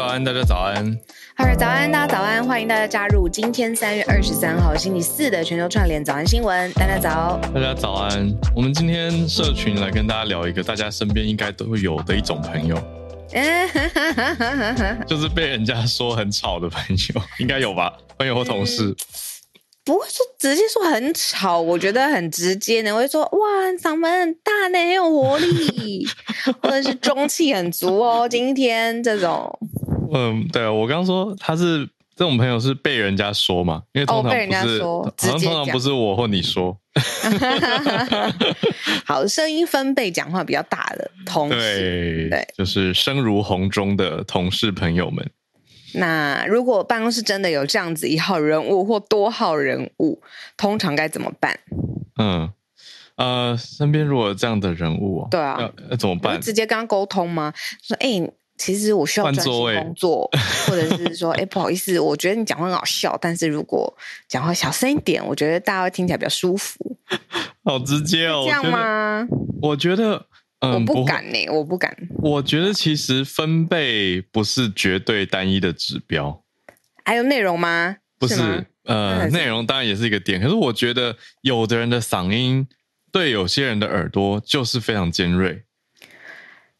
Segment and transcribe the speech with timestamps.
[0.00, 0.98] 早安，大家早安。
[1.36, 6.72] 好，早安，大家早安，欢迎大家加入今天三月二十三号星期四的全球串联早安新闻。
[6.72, 8.34] 大家早，大家早安。
[8.56, 12.82] 我们今天社群来跟大家聊一个大家身边应该都会有的一种朋友，
[15.06, 17.92] 就是被人家说很吵的朋友，应该有吧？
[18.16, 18.84] 朋友或同事。
[18.84, 18.96] 嗯
[19.82, 26.06] 不会说直接说很吵，我觉得很直接的，我会说哇，嗓门很大呢，很有活力，
[26.62, 28.28] 或者是中气很足哦。
[28.28, 29.58] 今天这种，
[30.12, 36.76] 嗯，对，我刚刚说他是这种朋友是被人家说嘛，因为通常不是，哦、被人家说好像通常不是我或你说。
[39.06, 45.30] 好，声音分贝讲话比较大的同事，对，对就是声如洪钟的同事朋友们。
[45.94, 50.22] 那如果办公室真的有这样子一号人物或多号人物，
[50.56, 51.58] 通常该怎么办？
[52.16, 52.52] 嗯，
[53.16, 56.40] 呃，身边如果有这样的人物，对啊，要要怎么办？
[56.40, 57.52] 直接跟他沟通吗？
[57.82, 60.30] 说，哎、欸，其实我需要专心工作，
[60.68, 63.90] 或者是说，哎、欸，不好意思，我觉得你讲话很好笑，但是如果
[64.28, 66.98] 讲话小声一点，我觉得大家会听起来比较舒服。
[67.64, 69.26] 好直接哦，这样吗？
[69.62, 70.26] 我觉得。
[70.62, 71.96] 嗯、我不敢呢，不我不敢。
[72.18, 76.44] 我觉得其实分贝不是绝对单一的指标，
[77.02, 77.96] 还有内容吗？
[78.18, 80.38] 不是，是呃，内容当然也是一个点。
[80.38, 82.68] 可是我觉得有的人的嗓音
[83.10, 85.64] 对有些人的耳朵就是非常尖锐。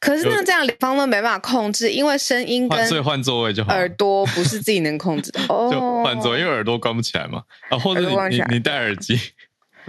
[0.00, 3.72] 可是那这样两方都没办法控制，因为声音跟所以换座位就好。
[3.72, 7.42] 耳朵不是自己能控制的，哦， 就换座位，因为耳朵关不起来嘛。
[7.68, 9.20] 啊，或者你你你戴耳机。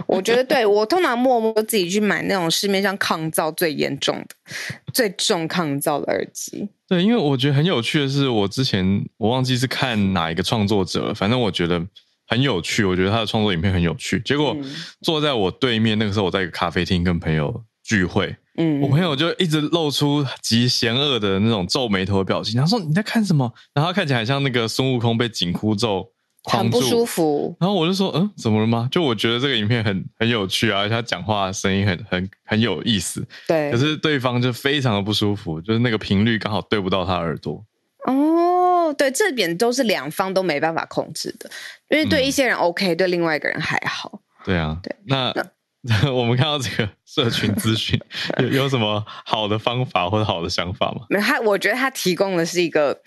[0.06, 4.54] 我觉得对，我通常默默自己去买那种市面上抗噪最严重的、
[4.92, 6.68] 最重抗噪的耳机。
[6.88, 11.80] 对，因为我觉得很有趣的是，我之前我忘记是看哪一个创作者了，反正我觉得
[12.26, 12.84] 很有趣。
[12.84, 14.18] 我觉得他的创作影片很有趣。
[14.20, 14.56] 结果
[15.02, 22.60] 坐在我对面，那个时候我在一个咖啡厅跟朋友聚会，嗯，我朋友就一直露出极嫌恶的那种皱眉头的表情。
[22.60, 26.10] 他说：“你在看什么？”然后他看起来像那个孙悟空被紧箍咒。
[26.44, 28.88] 很不舒服，然后我就说，嗯，怎么了吗？
[28.90, 33.24] 就我觉得这个影片很很有趣啊，而且他讲话声音很很很有意思。
[33.46, 37.64] 对，可是对方就非常的不舒服，就是那个频率刚好对不到他耳朵。
[38.08, 41.48] 哦，对，这点都是两方都没办法控制的，
[41.90, 44.20] 因为对一些人 OK，、嗯、对另外一个人还好。
[44.44, 44.92] 对啊，对。
[45.06, 45.46] 那，那
[46.12, 48.00] 我们看到这个社群资讯，
[48.38, 51.06] 有有什么好的方法或者好的想法吗？
[51.10, 53.00] 没有，他我觉得他提供的是一个。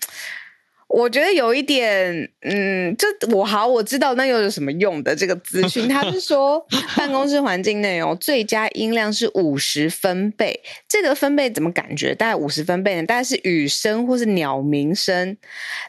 [0.88, 5.88] 我觉得有一点，嗯，就我好，我知道那又有什么用的这个资讯？
[5.88, 6.64] 他是说
[6.96, 10.58] 办公室环境内容最佳音量是五十分贝，
[10.88, 13.02] 这个分贝怎么感觉大概五十分贝呢？
[13.04, 15.36] 大概是雨声或是鸟鸣声。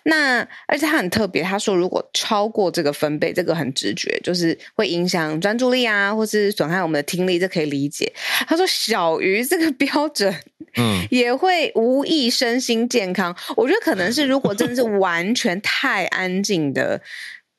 [0.03, 8.11] 那而且他很特别，他说如果超过这个分贝，这个很直觉，就是会影响专注力啊，或是损害我们的听力，这可以理解。
[8.47, 10.33] 他说小于这个标准，
[10.75, 13.33] 嗯，也会无益身心健康。
[13.55, 14.86] 我觉得可能是如果真的是。
[14.99, 17.01] 完全太安静的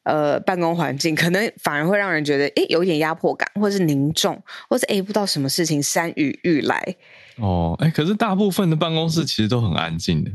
[0.04, 6.96] 呃办公环境，可能反而会让人觉得诶有一点压迫感，或是凝重，或是诶不知道什么事情山雨欲来。
[7.36, 10.30] 哦，哎，可是大部分的办公室其实都很安静的。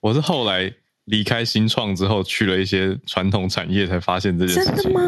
[0.00, 0.72] 我是后来
[1.04, 4.76] 离开新创之后，去了一些传统产业，才发现这件事情。
[4.76, 5.00] 真的吗？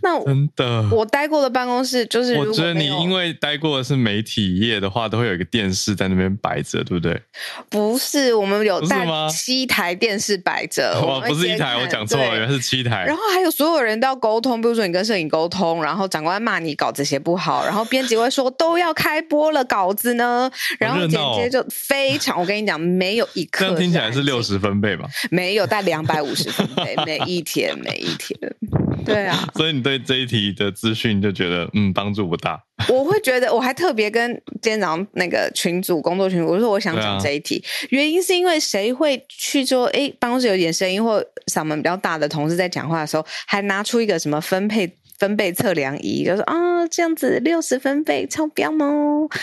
[0.00, 7.20] 那真的，我待过的办公室就是，我觉得你因为待过的是媒体业的话，都会有一个电视在那边摆着，对不对？
[7.68, 13.04] 不是，我们有带七台电视摆着，哇， 不是一台，我讲错了，原来是七台。
[13.06, 23.74] 然后还有所有人都要沟通，比如说你跟摄影沟通，然后长官骂你稿子写不好，然后编辑会说都要开播了，稿子呢，然后剪接就非常，我跟你讲，没有一刻。
[23.74, 25.08] 听起来是六十分贝吧？
[25.30, 28.38] 没有，带两百五十分贝， 每一天，每一天。
[29.04, 32.62] 对啊，所以你对这一题的资讯就觉得嗯帮助不大。
[32.88, 48.86] 我会觉得，我还特别跟今天早上那个群组工作群组，我说我想讲这一题，啊、原因是因为谁会去说，哎，办公室有点声音或嗓门比较大的同事在讲话的时候，还拿出一个什么分配分贝测量仪，就说啊这样子六十分贝超标吗？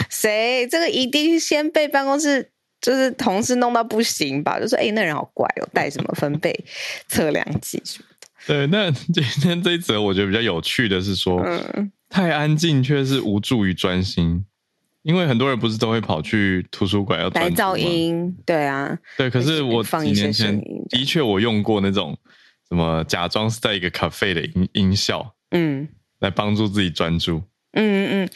[0.10, 0.66] 谁？
[0.68, 4.58] 这个一定先被办公室就是同事弄到不行吧？
[4.58, 6.66] 就说哎，那人好怪哦，带什么分贝
[7.10, 8.09] 测量机什么的。
[8.48, 14.46] 对，那今天这一则我觉得比较有趣的是说，嗯、太安静却是无助于专心，
[15.04, 19.30] 因为很多人不是都会跑去图书馆要白噪音，对啊，对。
[19.30, 20.60] 可是我几年前
[20.90, 22.18] 的确我用过那种
[22.68, 25.88] 什么假装是在一个 cafe 的音音效，嗯，
[26.20, 27.42] 来帮助自己专注，
[27.74, 28.30] 嗯嗯嗯。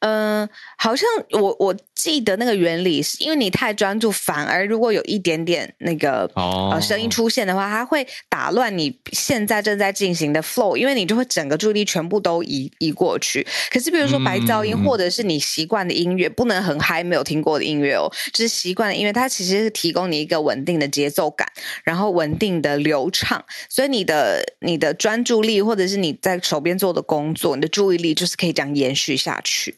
[0.00, 13.46] 嗯、呃，好像我我记得那个原理是，因为你太专注，反而如果有一点点那个、哦、呃声音出现的话，它会打乱你现在正在进行的 flow，因为你就会整个注意力全部都移移过去。
[13.70, 21.46] 可是比如说白噪音，嗯、或者是你习惯的音乐，不能很嗨没有听过的音乐哦，就是习惯的音乐，它其实是提供你一个稳定的节奏感，
[21.84, 29.74] 然后稳定的流畅，所以你的你的专注力，或者是你在手边做的工作，你的注意力就是可以这样延续下去。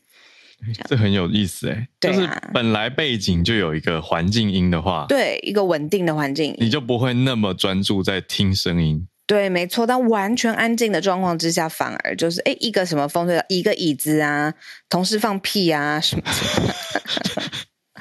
[0.88, 9.06] 这很有意思哎，就是本来背景就有一个环境音的话，对，一个稳定的环境，你就不会那么专注在听声音。
[9.26, 9.86] 对，没错。
[9.86, 14.52] 但完全安静的状况之下，反而就是哎，一个什么风吹，一个椅子啊，
[14.88, 16.30] 同事放屁啊什么的。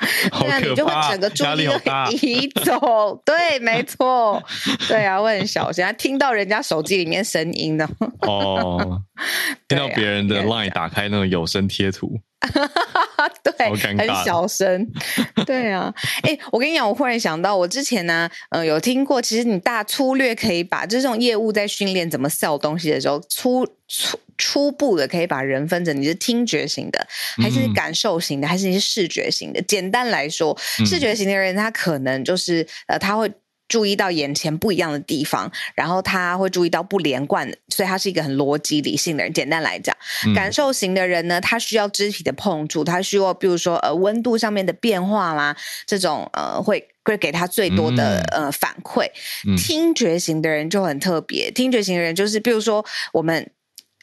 [0.40, 1.68] 对啊，你就会整个注意力
[2.22, 3.22] 移走。
[3.24, 4.42] 对，没错。
[4.88, 7.88] 对啊，我很小心，听到人家手机里面声音的。
[8.22, 9.02] 哦，
[9.70, 12.20] 听到别人的 LINE 打开那种有声贴图。
[13.44, 14.88] 对，很小声。
[15.46, 15.94] 对啊，
[16.24, 27.08] 哎，我跟你讲，我忽然想到，我之前呢，呃，有听过，其实你大粗略可以把，就是这种业务在训练怎么 sell 东西的时候，粗粗初步的可以把人分成你是听觉型的，
[27.38, 29.62] 还是感受型的，还是你是视觉型的。
[29.62, 33.32] 简单来说，视觉型的人他可能就是呃，他会。
[33.72, 39.32] 注意到眼前不一样的地方，然后他会注意到不连贯，所以他是一个很逻辑理性的人。
[39.32, 39.96] 简单来讲，
[40.28, 49.10] 嗯、感受型的人呢，他需要肢体的碰触，他需要比如说呃温度上面的变化啦，这种呃会会给他最多的、嗯、呃反馈。
[49.48, 53.50] 嗯、听觉型的人就很特别，听觉型的人就是比如说我们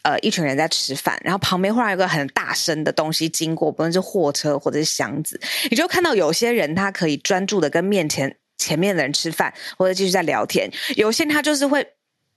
[0.03, 5.39] 呃一群人在吃饭，然后旁边忽然有个很大声的东西经过，不论是货车或者是箱子，
[5.71, 8.37] 你就看到有些人他可以专注的跟面前。
[8.59, 11.87] 前面的人吃饭或者继续在聊天，有些人他就是会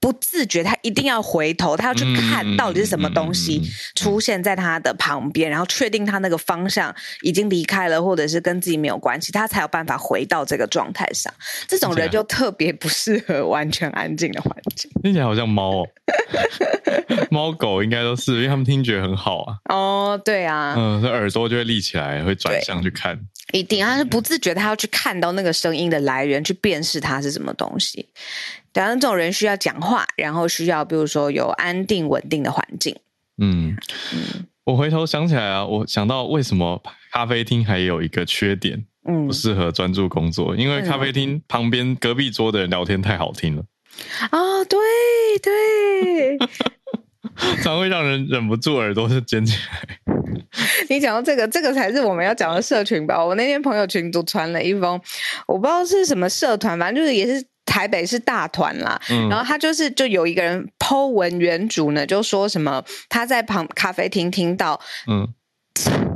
[0.00, 3.62] 不自觉，他一定要回头，他要去看到底是什么东西
[3.94, 11.32] 出现在他的旁边，然后确定他那个方向已经离开了，或者是跟自己没有关系，他才有办法回到这个状态上。
[11.68, 14.90] 这种人就特别不适合完全安静的环境。
[15.04, 15.88] 听起来好像猫哦，
[17.30, 19.56] 猫狗应该都是，因为他们听觉很好啊。
[19.72, 23.16] 哦，对啊，嗯，耳朵就会立起来，会转向去看。
[23.52, 28.08] 一定，他是不自觉，他要去看到那个声音的来源，去辨识它是什么东西。
[28.72, 32.96] 当然，这种人需要讲话，然后需要，比如说有安定稳定的环境。
[33.38, 33.76] 嗯
[34.14, 36.82] 嗯，我回头想起来啊，我想到为什么
[37.12, 43.64] 咖啡厅还有一个缺点，嗯，不适合专注工作，因为咖啡厅旁边隔壁桌的人聊天太好听了。
[44.30, 44.78] 哦，对
[45.42, 46.38] 对，
[47.62, 49.88] 常会让人忍不住耳朵就尖起来。
[50.88, 53.24] 你讲到这个，这个才是我们要讲的社群吧？
[53.24, 55.00] 我那天朋友群组传了一封，
[55.46, 59.00] 我不知道是什么社团，反正就是也是台北是大团啦。
[59.10, 65.32] 嗯、然后他就是就有一个人 po 文原主呢，就说什么他在旁咖啡厅听到，嗯。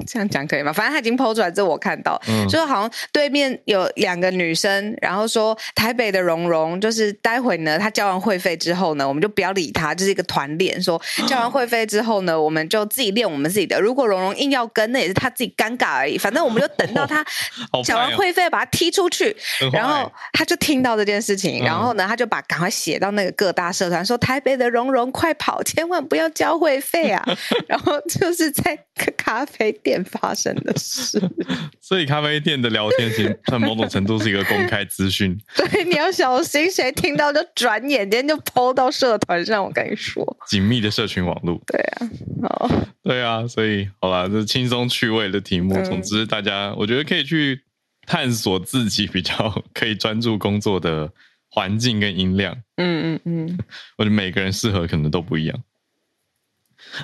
[0.06, 0.72] 这样讲可以吗？
[0.72, 13.80] 反正他已经 po 出来，这我看到，嗯、就好像对面有两个女生，然后说台北的蓉蓉，就是待会呢，她交完会费之后呢，我们就不要理她，就是一个团练，说 交完会费之后呢，我们就自己练我们自己的。
[13.80, 16.16] 如果蓉蓉硬要跟，那也是她自己尴尬而已。
[16.16, 17.25] 反正我们就等到她
[17.84, 27.25] 交完会费，把她踢出去，哦、然后他就听到这件事情，然后呢，他就把赶快写到那个各大社团，说台北的蓉蓉快跑，千万不要交会费啊！
[27.66, 28.78] 然后就是在
[29.16, 29.95] 咖啡店。
[29.96, 31.20] 前发生的事。
[31.80, 35.36] 所以咖啡店的聊天其实在某种程度是一个公开资讯。
[35.56, 39.64] 对，你要小心，谁听到就转眼间就 PO 到社团上。
[39.64, 41.60] 我跟你说，紧密的社群网络。
[41.66, 42.10] 对啊，
[42.42, 42.70] 好，
[43.02, 45.74] 对啊，所以好吧，这是轻松趣味的题目。
[45.74, 47.62] 嗯、总之，大家我觉得可以去
[48.06, 49.32] 探索自己比较
[49.72, 51.10] 可以专注工作的
[51.48, 52.56] 环境跟音量。
[52.76, 53.58] 嗯嗯嗯，
[53.96, 55.58] 我觉得每个人适合可能都不一样。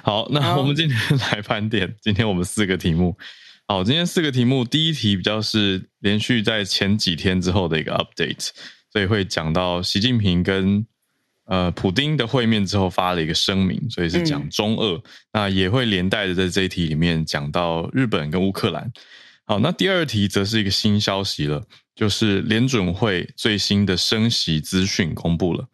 [0.02, 0.98] 好，那我们今天
[1.30, 3.16] 来盘点 今天我们四个题目。
[3.68, 8.48] 好，今天四个题目，第一题比较是连续在前几天之后的一个 update，
[8.92, 10.84] 所以会讲到习近平跟
[11.46, 14.96] 呃普丁的会面之后发了一个声明，所以是讲中俄。
[14.96, 18.90] 嗯、那也会连带的在这一题里面讲到日本跟乌克兰。
[19.44, 21.62] 好，那第二题则是一个新消息了，
[21.94, 25.66] 就是联准会最新的升息资讯公布了。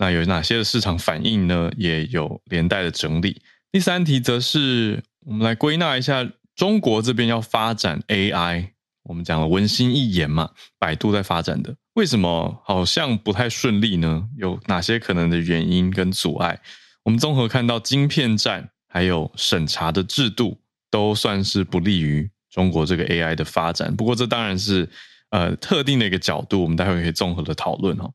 [0.00, 1.70] 那有哪些的市场反应呢？
[1.76, 3.42] 也有连带的整理。
[3.70, 6.26] 第三题则是我们来归纳一下，
[6.56, 8.70] 中国这边要发展 AI，
[9.02, 14.26] 我们讲了文心一言嘛，百度在发展的，为什么好像不太顺利呢？
[14.38, 16.58] 有哪些可能的原因跟阻碍？
[17.04, 20.58] 我们综合看到晶片战，还有审查的制度，
[20.90, 23.94] 都算是不利于中国这个 AI 的发展。
[23.94, 24.88] 不过这当然是。
[25.30, 28.10] 呃，特定的一个角度，我们待会可以综合的讨论哈。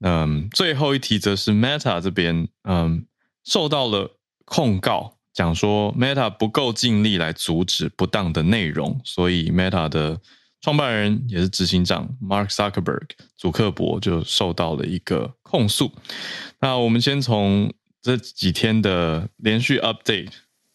[0.00, 3.04] 嗯，最后一题则是 Meta 这边，嗯，
[3.44, 10.20] 受到了控告，讲说 Meta 不够尽力来阻止不当的内容，所以 Meta 的
[10.60, 15.92] 创办人也是执行长 Mark Zuckerberg 祖克伯就受到了一个控诉。
[16.60, 20.30] 那我们先从这几天的连续 update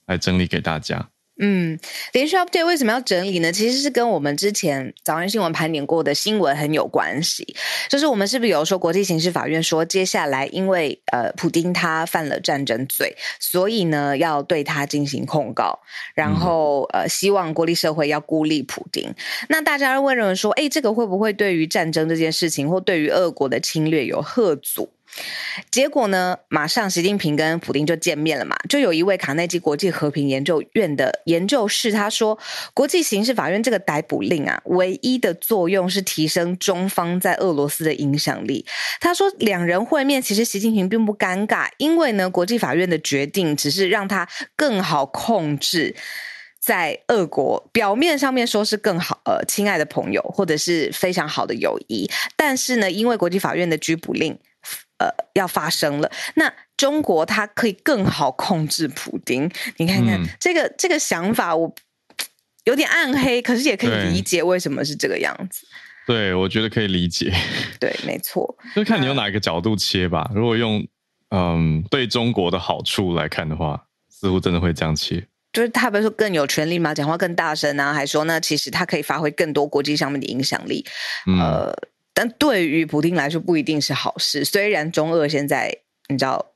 [0.07, 1.10] 来整理给大家。
[1.39, 1.79] 嗯，
[2.13, 3.51] 连续 update 为什么要整理呢？
[3.51, 7.55] 其实是跟我们之前早安新闻盘点过的新闻很有关系。
[7.89, 15.79] 就是我们是不是有说国际刑事法院说，接下来因为呃普丁他犯了战争罪，所以呢要对他进行控告，
[16.13, 19.11] 然后呃希望国际社会要孤立普丁。
[19.49, 24.89] 那大家会认为说，哎，这个会不会对于战争这件事情，或对于俄国的侵略有贺阻？
[25.69, 28.55] 结果呢，马上习近平跟普丁就见面了嘛。
[28.69, 32.39] 就有一位卡内基国际和平研究院的研究室，他说，
[32.73, 38.65] 国际刑事法院这个逮捕令啊，唯一的作用是提升中方在俄罗斯的影响力。
[38.99, 45.95] 他说，两人会面，其实习近平并不尴尬，因为呢，国际法院的决定只是让他更好控制
[46.59, 54.39] 在俄国表面上面说是更好，呃，亲爱的朋友或者是非常好的友谊，但是呢，因为国际法院的拘捕令。
[55.01, 56.11] 呃，要发生了。
[56.35, 59.49] 那中国它可以更好控制普丁。
[59.77, 61.73] 你看看、嗯、这个这个想法，我
[62.65, 65.65] 有点暗黑，可是也可以理解为什么是这个样子。
[66.05, 67.33] 对，我觉得可以理解。
[67.79, 70.29] 对，没错， 就看你用哪一个角度切吧。
[70.35, 70.85] 如果用
[71.29, 75.25] 嗯对中国的好处来看的话，似乎真的会这样切。
[75.51, 80.85] 就是他不是说更有权利嘛，讲话更大声啊，还说呢，其实他可以发挥更多国际上面的影响力。
[81.25, 81.73] 嗯、呃。
[82.13, 84.43] 但对于普丁来说不一定是好事。
[84.43, 85.75] 虽然中俄现在
[86.09, 86.53] 你知道，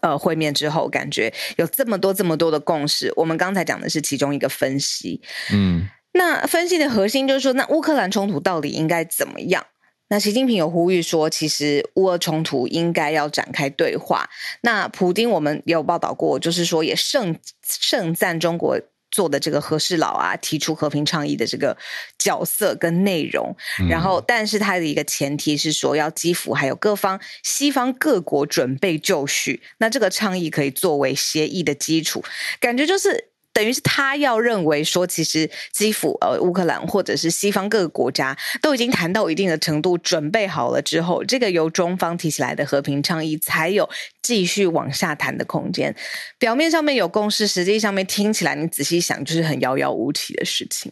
[0.00, 3.12] 呃，会面之后感觉有这么多这么多的共识。
[3.16, 5.20] 我们刚才讲的是其中一个分析，
[5.52, 9.66] 嗯，那分析的核心就是说，那乌克兰冲突到底应该怎么样？
[10.08, 14.28] 那习近平有呼吁说，其实乌俄冲突应该要展开对话。
[14.62, 18.78] 那普丁我们也有报道过，就是说也盛盛赞中国。
[19.12, 21.76] 做的这个和事佬啊，提出和平倡议的这个
[22.18, 32.24] 角色跟内容，嗯、然后，但是他的一个前提是说，要基辅还有各方西方各国准备就绪，那这个倡议可以作为协议的基础，
[32.58, 33.28] 感觉就是。
[33.52, 43.88] 等于是他要认为说，其实基辅、呃乌克兰或者是西方各个国家都已经谈到一定的程度，准备好了之后，这个由中方提起来的和平倡议才有
[44.22, 45.94] 继续往下谈的空间。
[46.38, 50.90] 表面上面有共识，实际上面听起来你仔细想，就是很遥遥无期的事情。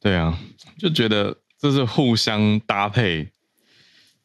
[0.00, 0.36] 对啊，
[0.78, 3.28] 就觉得这是互相搭配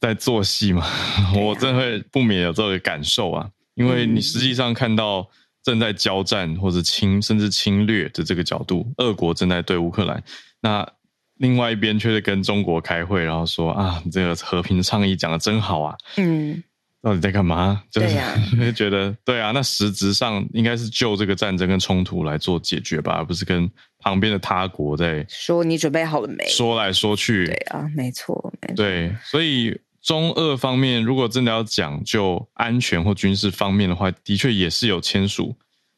[0.01, 5.29] 在做戏嘛，啊、 我真的会不免有这个感受啊，因为你实际上看到。
[5.63, 10.23] 正在交战或者侵甚至侵略的这个角度，俄国正在对乌克兰，
[10.61, 10.87] 那
[11.35, 16.63] 另外一边却是跟中国开会，然后说啊，这个和平倡议讲的真好啊，嗯，
[17.01, 17.83] 到底在干嘛？
[17.91, 18.35] 就是对呀，
[18.75, 26.45] 觉得对啊，那实质上应该是就这个战争跟冲突来做解决吧，而不是跟旁边的他国在说你准备好了没？
[26.47, 29.79] 说来说去，对啊，没错，没错，对，所以。
[30.01, 35.55] 中俄方面如果真的要讲究安全或军事方面的话，的确也是有签署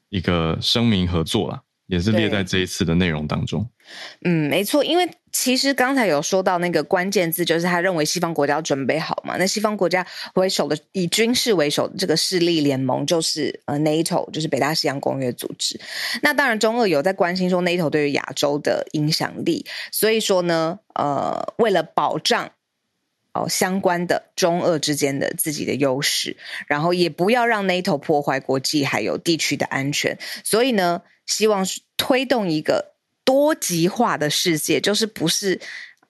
[0.09, 3.69] 一个声明合作啦，也是列在这一次的内容当中。
[4.23, 9.35] 嗯，没错，因为其实刚才有说到那个关键字，就是他认为西方国家要准备好嘛。
[9.37, 10.05] 那西方国家
[10.35, 15.79] 为首的以军事为首的这个势力联盟，就是呃 NATO，就是北大西洋公约组织。
[16.21, 22.51] 那当然，中俄有在关心说 NATO 对于亚洲的影响力，所以说呢，呃，为了保障
[23.33, 31.65] 哦相关的中俄之间的自己的优势，然后也不要让 NATO 破坏国际还有地区的安全，所以呢，希望
[31.97, 32.91] 推动一个。
[33.23, 35.61] 多极化的世界，就是不是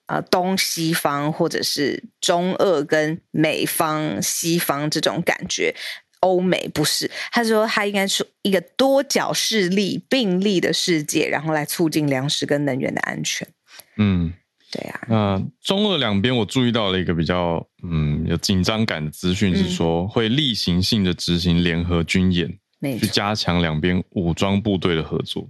[0.06, 5.74] 呃东西方，或者是中俄跟美方、西方这种感觉。
[6.20, 13.46] 欧美不是，他说他应该是一个多角势力并立的世界，然后来促进粮食跟能源的安全。
[13.98, 14.32] 嗯，
[14.72, 15.00] 对啊。
[15.06, 25.46] 那中俄两边，我注意到了一个比较嗯有紧张感的资讯，是说会例行性的执行联合军演，嗯、去加强两边武装部队的合作。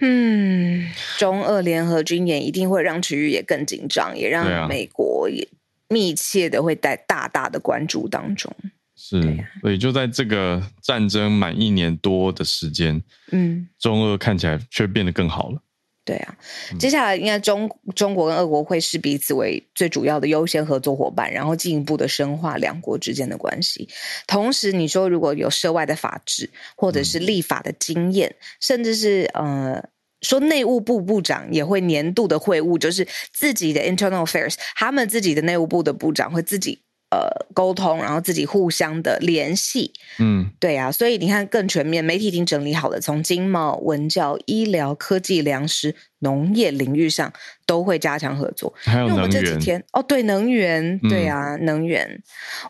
[0.00, 5.48] 嗯，中俄联合军演一定会让区域也更紧张，也让美国也
[5.88, 8.54] 密切的会在大大的关注当中。
[8.94, 9.22] 是，
[9.60, 15.62] 所以就在这个战争满一年多的时间，嗯，中俄看起来却变得更好了。
[16.06, 16.36] 对啊，
[16.78, 23.88] 接下来应该中中国跟俄国会视彼此为最主要的优先合作伙伴，然后进一步的深化两国之间的关系。
[24.24, 29.82] 同时，你说如果有涉外的法制或者是立法的经验，嗯、甚至是呃，
[30.20, 36.85] 说内务部部长也会年度的会晤，就是自己的 internal affairs，他们自己的内务部的部长会自己。
[37.08, 47.32] 呃，沟通，然后自己互相的联系，嗯，对啊，所以你看更全面，媒体已经整理好了，从经贸、文教、医疗、科技、粮食、农业领域上
[47.64, 48.74] 都会加强合作。
[48.78, 52.20] 还有，因为我们这几天哦，对，能源，对啊，嗯、能源，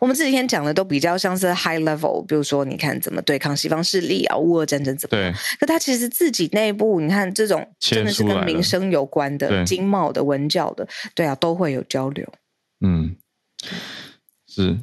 [0.02, 5.32] 我们这几天讲的都比较像是 high level，比如说你看怎么对抗西方势力啊，乌俄战争怎么样？
[5.32, 12.30] 对，可他其实自己内部，你看这种真的是跟民生有关的，经贸的、文教的，对啊，都会有交流。
[12.86, 13.16] 嗯。
[14.56, 14.74] 是，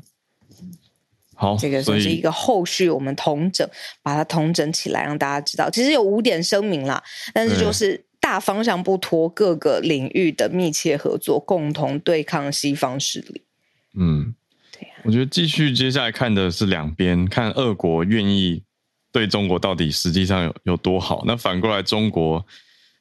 [1.33, 3.67] 好，这个算是一个后续，我们统整，
[4.03, 7.03] 把它统整起来，让大家知道，其实有五点声明啦，
[7.33, 13.41] 但是就是大方向不脱，各个领域的密切合作，共同对抗西方势力。
[13.95, 14.35] 嗯，
[14.71, 18.61] 对、啊，我觉得继续接下来看的是两边，看俄国愿意
[19.11, 22.45] 对中国到底实际上有有多好，那反过来中国，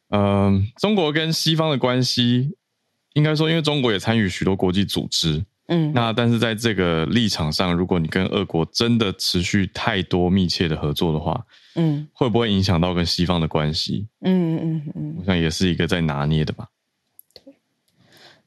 [0.08, 2.56] 嗯、呃，中国跟西方的关系，
[3.12, 5.44] 应该说，因为中国也参与许多国际组织。
[5.68, 11.40] 嗯，那但是在这个立场上，如果你跟俄国真的持续太多密切的合作的话，
[11.76, 14.08] 嗯，会不会影响到跟西方的关系？
[14.22, 16.66] 嗯嗯嗯，我想也是一个在拿捏的吧。
[17.32, 17.54] 对，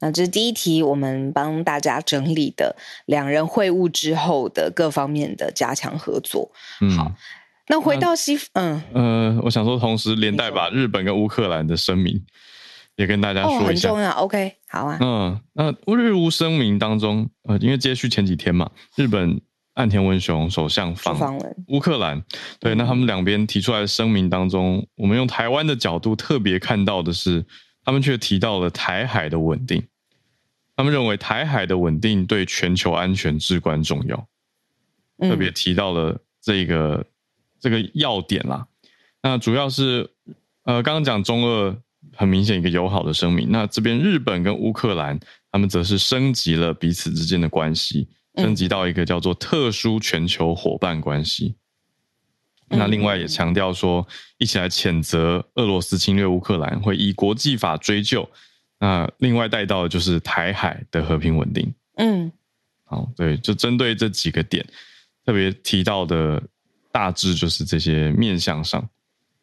[0.01, 6.51] 那这是第一题，我们帮大家整理的两人会晤之后的各方面的加强合作。
[6.82, 7.12] 嗯，好，
[7.69, 12.21] 那回到西，嗯呃，我想说，同时连带把日本跟乌克兰的声明。
[12.97, 14.12] 也跟大家说一下，哦、很重要。
[14.12, 14.97] OK，好啊。
[15.01, 19.41] 嗯，那日乌声明当中，呃，因为接续前几天嘛，日本
[19.73, 22.23] 岸田文雄首相访乌克兰，
[22.60, 27.45] 对，那他们两边提出来的声明当中，我们用台湾的角度特别看到的是，
[27.84, 29.86] 他们却提到了台海的稳定。
[30.77, 34.27] 他们认为台海的稳定对全球安全至关重要，
[35.19, 37.05] 特别提到了这个、嗯、
[37.60, 38.67] 这个要点啦。
[39.21, 40.10] 那主要是，
[40.63, 41.81] 呃，刚刚讲中俄。
[42.13, 43.50] 很明显，一个友好的声明。
[43.52, 45.20] 那这边日本跟乌克兰，
[45.52, 51.56] 他们则是升级了彼此之间的关系，升级到一个叫做特殊全球伙伴关系。
[52.70, 58.30] 嗯、那另外也强调说，一起来谴责俄罗斯侵略乌克兰，会以国际法追究。
[58.80, 61.74] 那另外带到的就是台海的和平稳定。
[61.98, 62.32] 嗯，
[62.86, 64.65] 好，对，就针对这几个点，
[65.26, 66.41] 特别提到的，
[66.91, 68.88] 大致就是这些面向上。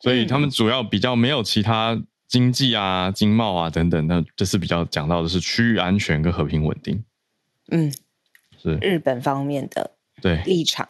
[0.00, 2.00] 所以他们主要比较没有其他。
[2.32, 7.04] 经济啊，经贸啊等等，那这是比较讲到的是区域安全跟和平稳定。
[7.70, 7.92] 嗯，
[8.58, 9.90] 是日本方面的
[10.22, 10.88] 对立场。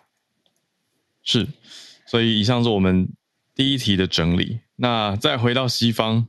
[1.25, 1.49] 是，
[2.07, 3.09] 所以以上是我们
[3.57, 4.61] 第一题的整理。
[4.77, 6.29] 那再回到西方，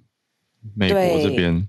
[0.74, 1.68] 美国这边。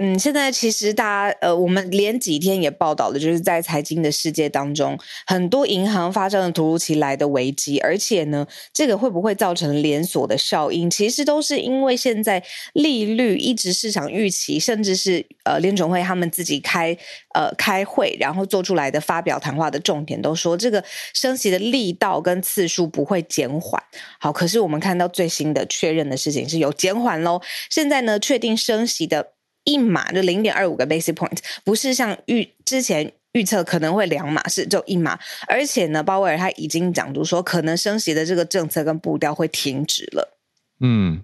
[0.00, 10.88] 嗯，现在其实大家呃，我们连几天也报道了，就是在财经的世界当中，很多银行发生了突如其来的危机，而且呢，这个会不会造成连锁的效应？
[10.88, 12.40] 其实都是因为现在
[12.74, 16.96] 利率一直市场预期，甚至是呃联准会他们自己开
[17.34, 20.82] 呃开会，然后做出来的发表谈话的重点都说，这个
[21.12, 23.82] 升息的力道跟次数不会减缓。
[24.20, 27.40] 好，可是我们看到最新的确认的事情是有减缓喽。
[27.68, 29.32] 现在呢，确定升息的。
[29.68, 35.18] 一码就零点二五个 basic point，不是像预之前预测可能会两码，是就一码。
[35.46, 40.38] 而且呢，鲍威尔他已经讲出说，可能升息的这个政策跟步调会停止了。
[40.80, 41.20] 嗯，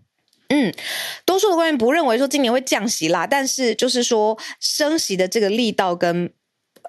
[0.48, 0.74] 嗯，
[1.24, 6.30] 多数的官员不认为说今年会降息啦，但是就是说升息的这个力道跟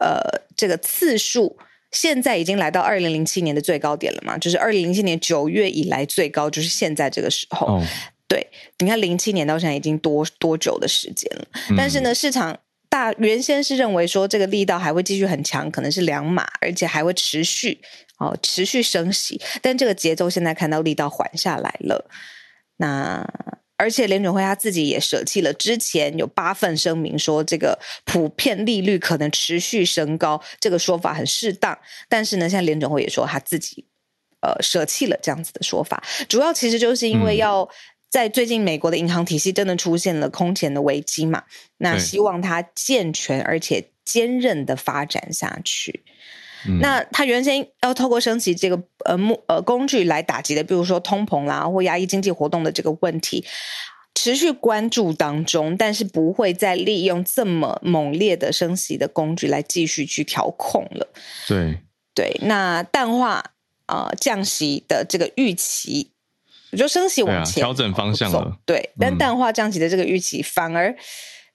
[0.02, 0.20] 呃
[0.58, 1.58] 这个次数，
[1.92, 7.68] 现在已经来到二零零七年的最高点了嘛，就是二零零七年九月以来最高，就是现在这个时候。
[7.68, 7.84] 哦、
[8.36, 8.46] 对，
[8.80, 11.48] 你看零七年到现在已经多多久的时间了？
[11.70, 12.58] 嗯、但是呢，市场
[12.90, 17.80] 大原先是认为说这个力道还会继续很强，可能是两码，而且还会持续
[18.18, 22.10] 哦持续升息，但这个节奏现在看到力道缓下来了。
[22.76, 23.26] 那
[23.78, 33.86] 而且联准会他自己也舍弃了之前有八份声明说这个普遍利率可能持续升高这个说法很适当，但是呢，现在联准会也说他自己
[34.42, 37.68] 呃舍弃了这样子的说法，主要其实就是因为要
[38.16, 41.44] 在最近美国的银行体系真的出现了空前的危机嘛，
[41.80, 46.06] 那希望它健全而且坚韧的发展下去。
[46.80, 53.44] 那它原先要透过升息这个呃目呃工具来打击的，比如说通膨啦，或压抑经济活动的这个问题，
[54.14, 61.10] 持续关注当中，但是不会再利用这么猛烈的升息的工具来继续去调控了。
[61.50, 61.80] 对
[62.14, 63.44] 对，那淡化
[63.88, 66.12] 啊、呃、降息的这个预期，
[66.72, 68.58] 我就升息往前、啊、调整方向了。
[68.66, 70.96] 对，但淡化降息的这个预期，嗯、反而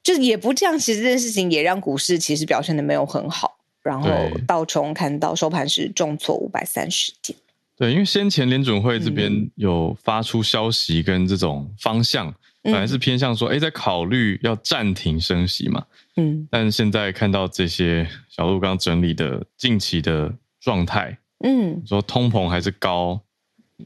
[0.03, 3.59] 就是也不降息这件事情，也让股市其实表现的没有很好。
[3.83, 4.11] 然后
[4.46, 7.38] 道琼看到收盘是重挫五百三十点。
[7.77, 12.29] 对，因为先前联准会这边有发出消息跟这种方向，
[12.64, 15.87] 嗯、本来是偏向说，哎，在考虑要暂停升息嘛。
[16.16, 16.46] 嗯。
[16.51, 23.18] 但现在看到这些小路刚整理的近期的状态，嗯，说通膨还是高，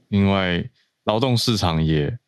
[0.08, 0.64] 另外
[1.04, 2.18] 劳动市场也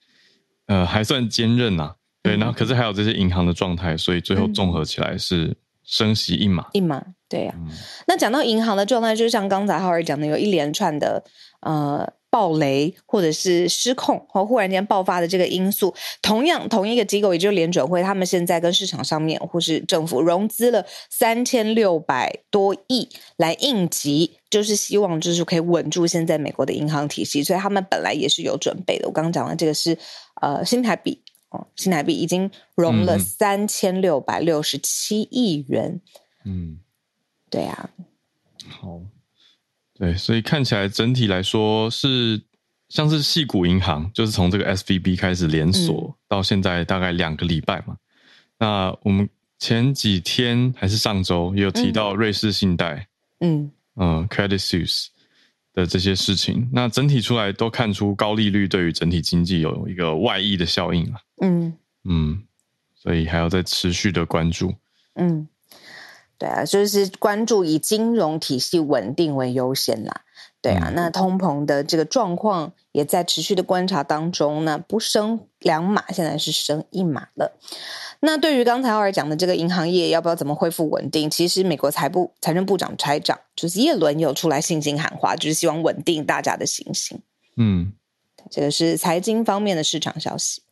[0.67, 1.95] 呃还算坚韧呐、啊。
[2.23, 6.67] 对，然后可是还有这些银行的状态，所以最后综合起来是升息一码。
[6.73, 7.03] 一码。
[7.29, 7.69] 对呀、啊，嗯、
[8.07, 11.25] 那讲到银行的状态，就像刚才浩尔讲的，有一连串的
[11.61, 12.07] 呃
[12.37, 15.95] 暴雷或者是失控或忽然间爆发的这个因素。
[16.21, 27.43] 同样，同一个机构，也就是联准会，他们现在跟市场上面或是政府融资了三千六百多亿来应急，就是希望就是可以稳住现在美国的银行体系。
[27.43, 29.07] 所以他们本来也是有准备的。
[29.09, 29.97] 我刚刚讲的这个是
[30.43, 36.03] 呃新台币哦，新台币已经融了三千六百六十七亿元。
[36.45, 36.81] 嗯。
[37.49, 37.89] 对啊，
[38.69, 39.01] 好，
[39.99, 42.41] 对，所以看起来整体来说是
[42.89, 47.97] 像是细谷银行，就是从这个 SVB 开始连锁、嗯、到现在大概两个礼拜嘛。
[48.59, 49.29] 那我们
[49.59, 53.09] 前几天还是上周也有提到瑞士信贷，
[53.41, 55.07] 嗯嗯，Credit Suisse
[55.73, 56.69] 的这些事情。
[56.73, 61.19] 那整体出来都看出高利率对于整体经济有一个外溢的效应了。
[61.41, 62.43] 嗯嗯，
[62.95, 64.75] 所以还要再持续的关注。
[65.15, 65.49] 嗯。
[66.39, 70.23] 对啊，就是关注以金融体系稳定为优先啦。
[70.61, 74.65] 对啊，那通膨的这个状况也在持续的观察当中。
[74.65, 77.57] 呢不升两码，现在是升一码了。
[78.21, 81.31] 那对于刚才奥尔讲的这个银行业要不要怎么恢复稳定？
[81.31, 87.21] 其实美国财部财政部长财长就是耶伦有出来信心喊话，就是希望稳定大家的信心。
[87.57, 87.93] 嗯，
[88.51, 90.63] 这个是财经方面的市场消息。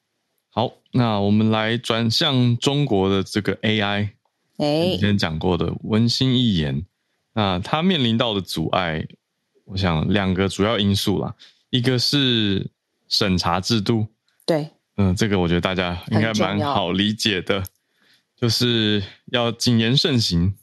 [0.50, 4.11] 好，那我们来转向中国的这个 AI。
[4.58, 6.84] 哎，之前讲过的温馨一言，
[7.34, 9.06] 那他面临到的阻碍，
[9.64, 11.34] 我想两个主要因素啦，
[11.70, 12.70] 一个是
[13.08, 14.06] 审查制度，
[14.46, 17.64] 对，嗯，这个我觉得大家应该蛮好理解的，
[18.36, 20.54] 就是要谨言慎行，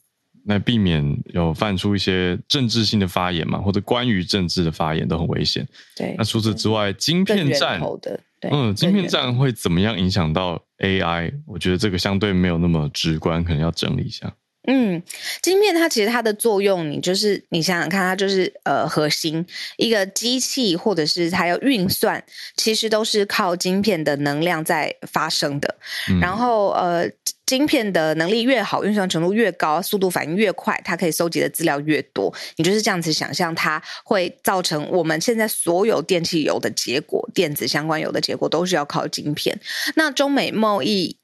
[0.46, 5.68] 来避免有犯出一些政治性的发言嘛，或者关于政治的发言都很危险。
[5.96, 8.20] 对，那除此之外，晶片战的。
[8.40, 11.34] 对嗯，晶片战会怎么样影响到 AI？
[11.46, 14.32] 我觉得这个相对没有那么直观，可能要整理一下。
[14.68, 15.02] 嗯，
[15.42, 19.44] 晶片它其实它的作用，你就是你想想看，它就是呃核心
[19.78, 22.24] 一个机器，或者是它要运算，
[22.56, 25.76] 其实都是靠晶片的能量在发生的。
[26.10, 27.10] 嗯、然后呃，
[27.48, 32.32] 晶片的能力越好，运算程度越高，速度反应越快，它可以收集的资料越多。
[32.58, 39.60] 你就是这样子想象，它会造成我们现在所有电器有的结果，电子相关有的结果都是要靠晶片。
[39.96, 41.18] 那中美贸易，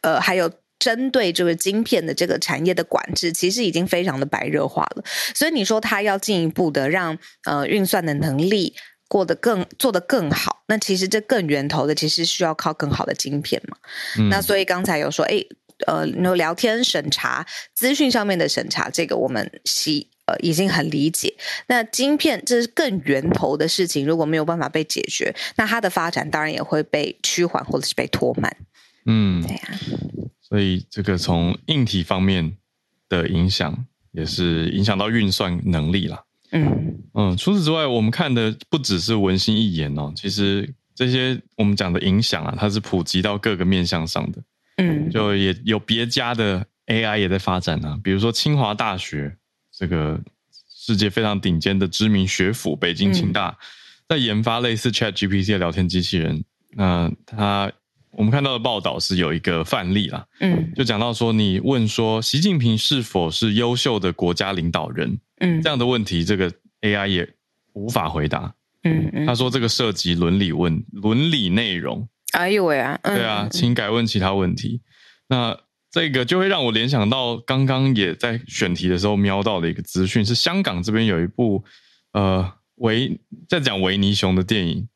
[0.00, 0.50] 呃，还有。
[0.78, 5.02] 针对这个晶片的这个产业的管制，其实已经非常的白热化了。
[5.34, 8.74] 所以你说它要进一步的让呃运算的能力
[9.08, 13.76] 过得更做得更好，那其实这更源头的其实需要靠更好的晶片嘛。
[14.18, 15.42] 嗯、那所以刚才有说，哎，
[15.86, 21.34] 呃，聊天审查、资讯上面的审查，这个我们系呃已经很理解。
[21.68, 28.56] 那晶片这是更源头的事情，如果没有办法被解决，那它的发展当然也会被趋缓或者是被拖慢。
[29.06, 29.80] 嗯，对呀、啊。
[30.48, 32.56] 所以，这个从硬体方面
[33.08, 36.24] 的影响，也是影响到运算能力啦。
[36.52, 40.10] 嗯嗯，除此之外，我们看的不只是文心一言哦。
[40.16, 44.42] 其实这些我们讲的影响啊，它是普及到各个面向上的。
[44.78, 49.36] 嗯，就也有别家的 AI 也在发展啊，比如说清华大学
[49.70, 50.18] 这个
[50.70, 53.58] 世界非常顶尖的知名学府北京清大，
[54.08, 56.42] 在研发类似 ChatGPT 的聊天机器人。
[56.70, 57.70] 那他
[58.10, 67.28] 我们看到的报道是有一个范例啦，嗯，就讲到说，你问说习近平是否是优秀的国家领导人，嗯，这样的问题，这个 AI 也
[67.74, 68.54] 无法回答。
[68.84, 72.08] 嗯，嗯，他说这个涉及伦理问伦理内容。
[72.32, 72.98] 哎呦喂啊！
[73.02, 74.80] 对啊，请改问其他问题。
[75.28, 75.58] 那
[75.90, 81.64] 这个就会让我联想到刚刚也在选题的时候瞄到的一个资讯，是香港这边有一部
[82.12, 83.18] 呃维
[83.48, 84.88] 在讲维尼熊的电影，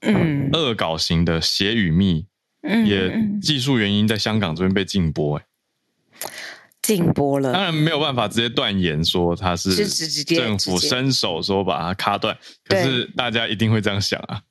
[0.00, 2.22] 嗯，恶搞型的《血与蜜》，
[2.68, 5.44] 嗯，也技术原因在香港这边被禁播，哎，
[6.82, 7.52] 禁播了。
[7.52, 9.86] 当然没有办法直接断言说它是
[10.24, 14.42] 政府伸手说把它卡断，可是大家一定会这样想啊。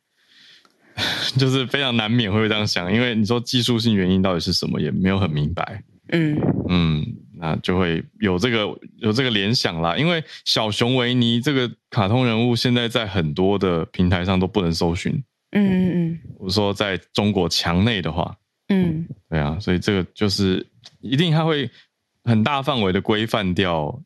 [1.38, 5.84] 就是非常难免会这样想，因为你说技术性原因到底是什么，也没有很明白。
[6.10, 6.36] 嗯
[6.70, 7.06] 嗯，
[7.38, 8.66] 那就会有这个
[8.98, 9.96] 有这个联想啦。
[9.96, 15.24] 因为小熊维尼这个卡通人物现在在很多的平台上都不能搜寻。
[15.52, 18.36] 嗯嗯嗯，我说在中国墙内的话，
[18.70, 20.66] 嗯，对啊，所以这个就是
[21.02, 21.70] 一定它会
[22.24, 23.98] 很大范围的规范掉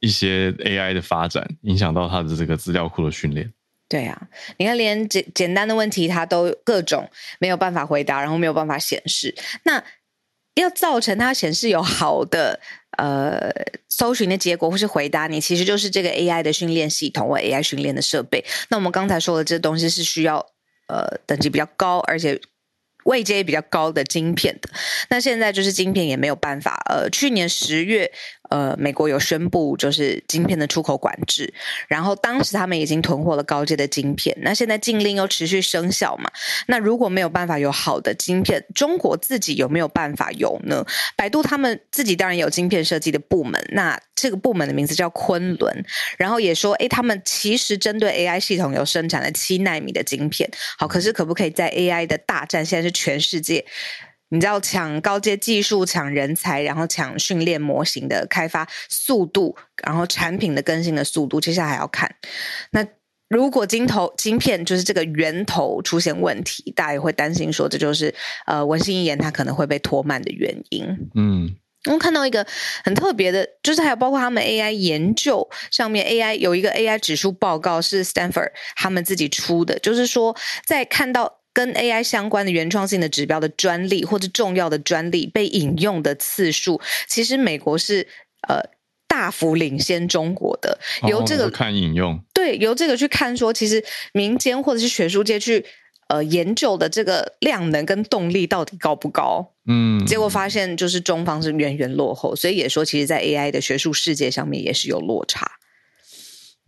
[0.00, 3.52] 一些 AI 的发展，影响到它的这个资料库的训练。
[3.88, 9.34] 对啊，你看，连简简单的问题，它都各种没有办法回答，然后没有办法显示。
[9.64, 9.82] 那
[10.54, 12.60] 要造成它显示有好的
[12.98, 13.50] 呃
[13.88, 18.44] 搜寻的结果或是回答你，其实就是这个 AI 的训练系统或 AI 训练的设备。
[18.68, 20.46] 那我们刚才说的这东西是需要
[20.90, 22.40] 呃等级比较高，而且。
[23.04, 24.68] 位阶也比较高的晶片的，
[25.08, 26.78] 那现在就是晶片也没有办法。
[26.90, 28.12] 呃，去年十月，
[28.50, 31.52] 呃，美国有宣布就是晶片的出口管制，
[31.88, 36.30] 然后当时他们已经囤货了高阶的晶片，那现在禁令又持续生效嘛？
[36.68, 40.84] 那如果没有办法有好的晶片，中国自己有没有办法有呢？
[41.16, 45.84] 百度他们自己当然有晶片设计的部门，那这个部门的名字叫昆仑，
[46.18, 50.48] 然后也说，诶，他们其实针对 AI 系统有生产了七奈米的晶片。
[50.78, 52.90] 好，可是可不可以在 AI 的大战现在是？
[53.00, 53.64] 全世界，
[54.32, 62.14] 你知道抢高阶技术、抢人才，然后抢训练模型的开发速度，然后产品的更新的速度，接下来还要看。
[62.70, 62.86] 那
[63.28, 68.14] 如果晶头晶片就是这个源头出现问题，大家也会担心说，这就是
[68.46, 70.84] 呃文心一言它可能会被拖慢的原因。
[71.16, 72.46] 嗯，我们看到一个
[72.84, 81.39] 很特别的，就是还有包括他们 AI 研究上面 AI 有一个 AI 指数报告是 Stanford 他们自己出的，就是说在看到。
[81.52, 88.06] 跟 AI 相关的原创性的指标的专利或者重要的专利被引用的次数，其实美国是
[88.48, 88.60] 呃
[89.08, 90.78] 大幅领先中国的。
[91.08, 95.66] 由这个、哦、看引用，对，由这个去看说，其实民间或者是学术界去
[96.08, 99.52] 呃研究的这个量能跟动力到底高不高？
[99.66, 105.50] 嗯，结果发现就是中方是远远落后，所以也说，其实，在 AI 的学术世界上面也是有落差。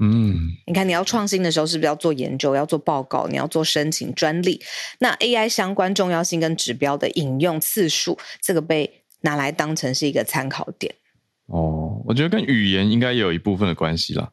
[0.04, 4.60] 嗯，你看，你要创新的时候，是不是要做研究，要做报告，你要做申请专利？
[4.98, 10.92] 那 AI 相关重要性跟指标的引用次数，这个被拿来当成是一个参考点。
[11.46, 14.28] 哦，我觉得跟语言应该也有一部分的关系啦。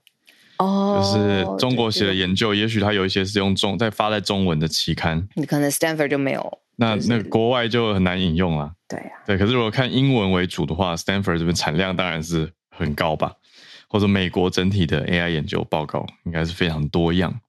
[0.58, 8.72] 哦，就是中国写的研究，也许它有一些是用中在发在中文的期刊，你可能 Stanford 就没有，那那国外就很难引用了。
[8.88, 9.38] 对啊，对。
[9.38, 13.34] 可是如果看英文为主的话，Stanford 这边产量当然是很高吧。
[13.90, 17.42] 或者美国整体的 AI 研究报告应该是非常多样。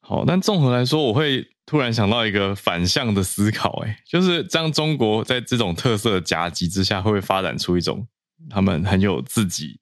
[0.00, 8.08] 好，但综合来说，我会突然想到一个反向的思考，哎，就是这样，中国在这种特色的夹击之下，会不会发展出一种
[8.48, 9.78] 他们很有自己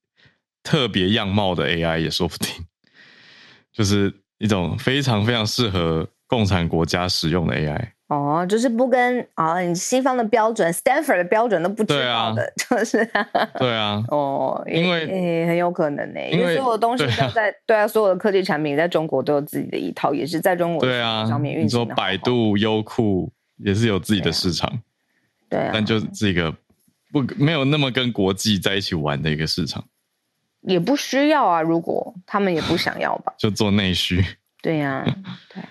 [0.63, 2.51] 特别样貌的 AI 也说不定，
[3.73, 7.93] 就是一种非常非常适合共产国家使用的 AI。
[8.09, 13.07] 哦，就是不跟啊，你西方的标准，Stanford 的标准都不知道的，啊、 就是。
[13.59, 14.03] 对啊。
[14.09, 21.81] 哦，因为、欸、很有可能呢，因为所有的东西都在对啊，所有的科技产品在中国都有自己的一套，也是在中国对啊上面运行。
[21.81, 24.81] 你说百度、优酷也是有自己的市场，
[25.51, 26.51] 对啊，但就是一个
[27.13, 29.85] 不没有那么跟国际在一起玩的一个市场，
[30.63, 34.25] 也不需要啊，如果他们也不想要吧，就做内需。
[34.63, 35.05] 对呀、啊，
[35.53, 35.63] 对。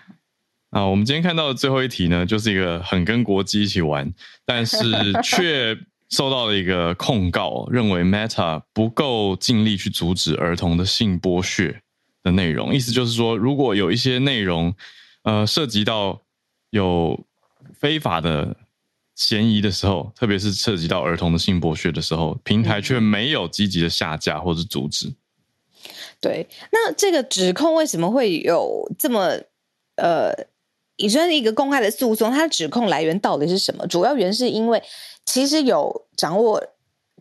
[0.69, 4.13] 啊，我们今天看到的最后一题呢，就是一个很跟国际一起玩，
[4.45, 4.77] 但是
[5.23, 5.73] 却
[6.09, 11.81] 受到了一个控告，认为 Meta 不够尽力去阻止儿童的性剥削
[12.21, 12.73] 的内容。
[12.73, 14.75] 意思就是说，如果有一些内容，
[15.23, 16.21] 呃，涉及到
[16.71, 17.25] 有
[17.73, 18.53] 非法的
[19.15, 25.13] 嫌疑的时候，特别是涉及到儿童的性剥削的时候，平台却没有积极的下架或者阻止。
[26.19, 29.29] 对，那这个指控为什么会有这么
[29.95, 30.33] 呃？
[30.97, 33.87] 也算是一个公开的诉讼，它的指控来源到底是什么？
[33.87, 34.81] 主要原因是因为
[35.25, 36.63] 其实有掌握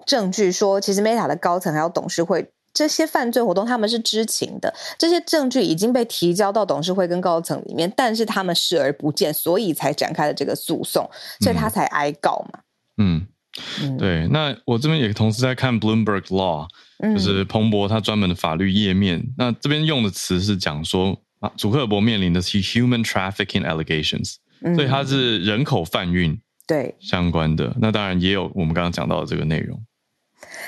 [0.04, 11.08] 证据说，其实 Meta 的高层还有董事会这些犯罪活动他们是知情的，这些证据已经被提交到董事会跟高层里面，但是他们视而不见，所以才展开了这个诉讼，
[11.40, 12.60] 所以他才挨告嘛。
[12.96, 13.26] 嗯，
[13.82, 14.26] 嗯对。
[14.28, 16.66] 那我这边也同时在看 Bloomberg Law，
[17.14, 21.18] 就是彭博他专门的法律页面，嗯、那这边用的词是讲说。
[21.46, 27.72] 啊，祖克伯面临的是 human trafficking allegations，、嗯、所以它是人口贩运对相关的。
[27.80, 29.80] 那当然也有我们刚刚讲到的这个内容。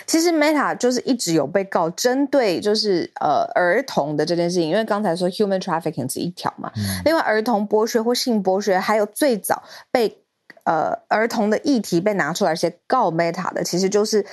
[0.06, 10.18] 其实 Meta 就是一直有被告针对就是呃儿童的这件事情，因为刚才说 human trafficking 是一条嘛，嗯、另外儿童剥削或性剥削，还有最早被
[10.64, 14.24] 呃儿童的议题被拿出来些告 Meta 的，其实就是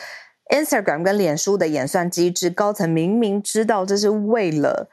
[0.53, 4.89] Instagram 跟脸书的演算机制高层明明知道这是为了。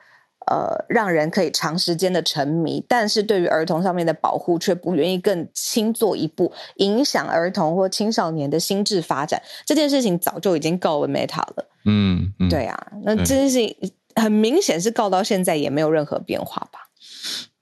[0.52, 11.70] 呃，让人可以长时间的沉迷，但是对于儿童上面的保护却不愿意更轻做一步，影响儿童或青少年的心智发展，这件事情早就已经告了 Meta 了。
[11.86, 13.74] 嗯，嗯对啊，那这件事情
[14.14, 16.80] 很明显是告到现在也没有任何变化吧？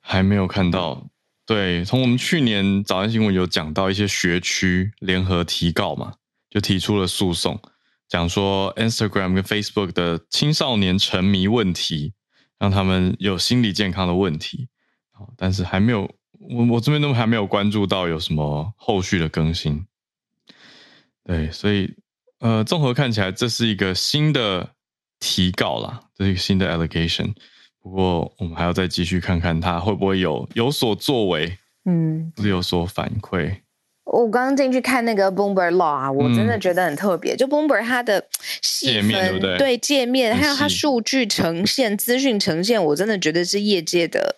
[0.00, 1.06] 还没有看到。
[1.46, 6.14] 对，从我们去年早安新闻有讲到一些学区联合提告嘛，
[6.50, 7.60] 就提出了诉讼，
[8.08, 12.14] 讲说 Instagram 跟 Facebook 的青少年沉迷问题。
[12.60, 14.68] 让他们有心理健康的问题，
[15.36, 16.02] 但是还没有，
[16.38, 19.86] 我我这边都还没有关注到有什么后续的更新。
[21.24, 21.94] 对，所以
[22.38, 24.74] 呃，综合看起来，这是一个新的
[25.18, 27.34] 提告啦，这是一个新的 allegation。
[27.82, 33.58] 不过我们还要再继续看看他会不会有有所作为，嗯，是有所反馈。
[34.10, 37.34] 我刚刚进去看那个 Bloomberg Law 啊，我真的觉得很特别。
[37.34, 38.24] 嗯、就 Bloomberg 它的
[38.60, 44.36] 细分对界面，还有它数据呈现、资讯呈现，我真的觉得是业界的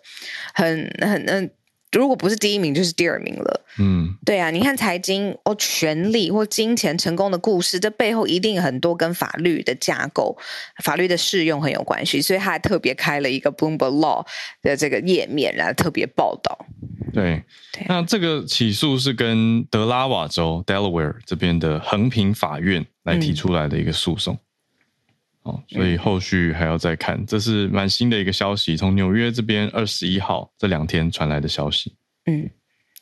[0.54, 1.50] 很很嗯。
[1.92, 3.60] 如果不是第一名，就是第二名了。
[3.78, 10.36] 嗯，对啊，你看财经哦，权力或金钱成功的故事，这背后一定很多跟法律的架构、
[10.82, 14.26] 法律的适用很有关系，所以他还特别开了一个 Bloomberg Law
[14.62, 16.66] 的这个页面，然后特别报道。
[17.12, 24.34] 对，对那这个起诉是跟德拉瓦州 Delaware 这边的横平法院来提出来的一个诉讼。
[24.34, 24.38] 嗯
[25.42, 31.96] 哦，所以后续还要再看，嗯、这是蛮新的一个消息，从纽约这边二十一号这两天传来的消息。
[32.26, 32.48] 嗯，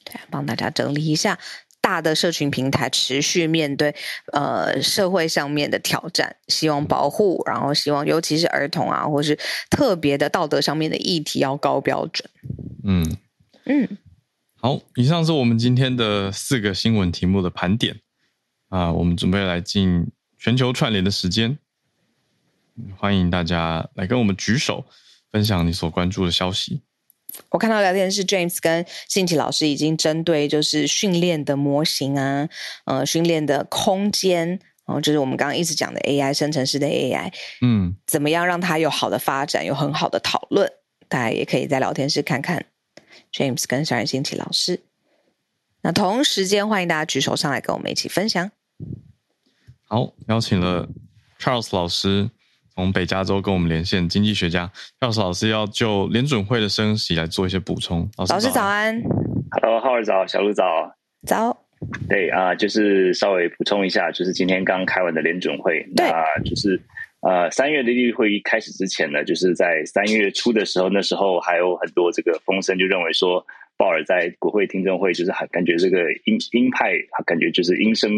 [0.05, 1.39] 对，帮大家整理一下，
[1.83, 3.95] 大的社群平台持续面对
[4.33, 12.31] 呃社会上面的挑战，希望保护，然后希望尤其是儿童啊，或是特别的道德上面的议题要高标准。
[12.85, 13.19] 嗯
[13.67, 13.99] 嗯，
[14.59, 18.01] 好，以上是我们今天的四个新闻题目的盘点
[18.71, 21.59] 啊，我们准备来进全球串联的时间。
[22.97, 24.85] 欢迎大家来跟我们举手，
[25.31, 26.83] 分享你所关注的消息。
[27.51, 32.49] 我看到聊天室 James 跟信奇老师已经针对就是训练的模型啊，
[32.85, 34.49] 呃，训练的空间，
[34.85, 40.71] 然后就是我们刚刚一直讲的 AI 生成式的 AI，嗯，怎么样让它有好的发展，有很好的讨论？
[41.09, 42.67] 大家也可以在聊天室看看
[43.33, 44.81] James 跟小冉新奇老师。
[45.83, 48.51] 那同时间欢迎大家举手上来跟我们一起分享。
[49.85, 50.89] 好，邀请了
[51.39, 52.31] Charles 老师。
[52.75, 58.09] 从北加州跟我们连线，经济学家 Charles 老师要就联准会的升息来做一些补充。
[58.17, 59.01] 老师，老师早安
[59.51, 60.95] ，Hello，浩尔早，小鹿早，
[61.27, 61.65] 早。
[62.09, 66.81] 对啊、呃，就是稍微补充一下，就是今天刚开完的联准会，对那就是
[67.21, 73.45] 呃三月的利率会议开始之前呢，就是在三月初的时候，那时候还有很多这个风声，就认为说。
[73.81, 76.93] 鲍尔在国会听证会就是很感觉这个鹰鹰派，
[77.25, 78.11] 感觉就是鹰声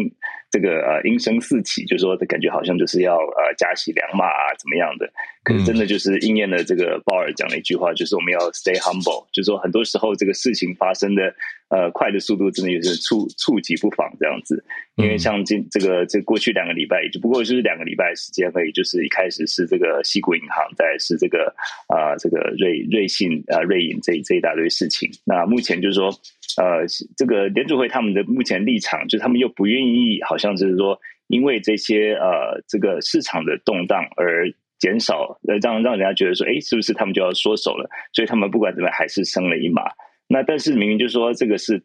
[0.53, 5.11] 这个呃音声四起，就是说的感觉好像就是要呃加息两码啊怎么样的？
[5.43, 11.33] 可是真的就是应验了这个鲍尔讲的一句话，就是我们要 stay humble，就是说很多时候这个事情发生的
[11.69, 14.63] 呃快的速度真的也是猝猝急不防这样子。
[14.95, 21.53] 因为像今这个这过去两个礼拜，也就不过就是两个礼拜时间而已，就是一开始是这个西谷银行，再是这个
[21.87, 25.43] 啊、呃、这个瑞瑞信啊瑞银这这一大堆事情，那。
[25.53, 26.07] 目前就是说，
[26.57, 37.89] 呃，这个联储会他们的目前立场，就是他们又不愿意，好像就是说，因为这些呃，这个市场的动荡而减少，呃，让让人家觉得说，哎，是不是他们就要缩手了？
[38.11, 39.83] 所以他们不管怎么样，还是升了一码。
[40.27, 41.79] 那但是明明就是说这个是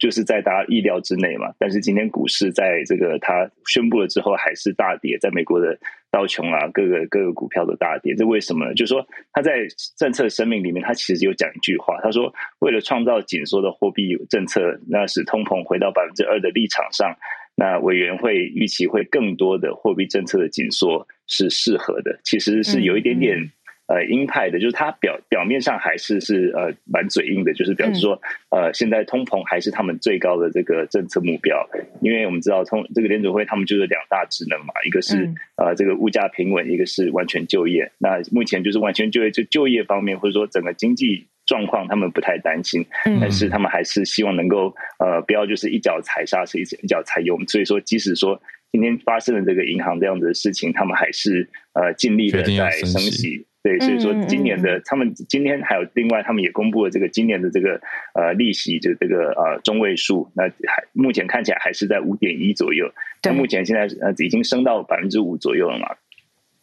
[0.00, 5.78] 就是在大家意料之内嘛，但是今天股市在这个他宣布了之后还是大跌，在美国的
[6.10, 8.74] 道琼啊，各个各个股票都大跌，这为什么呢？
[8.74, 17.14] 就是说他在政策声明里面，他其实有讲一句话，他说为了创造紧缩的货币政策，那使通膨回到百分之二的立场上，
[17.54, 23.50] 那委员会预期会更多的货币政策的紧缩是适合的，其实是有一点点。
[23.88, 31.68] 呃鹰派的，就是他表表面上还是是呃蛮嘴硬的，就是表示说、嗯、呃现在通膨还是他们最高的这个政策目标，
[32.00, 37.90] 因为我们知道通这个联准会他们就是两大职能嘛，一个是、嗯、呃这个物价平稳，一个是完全就业。
[37.98, 41.26] 那目前就是完全就业就就业方面，或者说整个经济。
[41.52, 42.82] 状况他们不太担心，
[43.20, 47.46] 但是他们还是希望能够呃不要就是一脚踩刹车，一脚踩油门。
[47.46, 48.40] 所以说，即使说
[48.72, 53.46] 今天发生了这个银行这样子的事情，他们还是呃尽力的在升息。
[53.62, 57.80] 对，所以说今年的他们今天还有另外，他们也公布了这个今年的这个
[58.14, 62.90] 呃利息就这个呃中位数，那还目前看起来还是在五点一左右。
[63.22, 65.86] 那目前现在呃已经升到百分之五左右了嘛。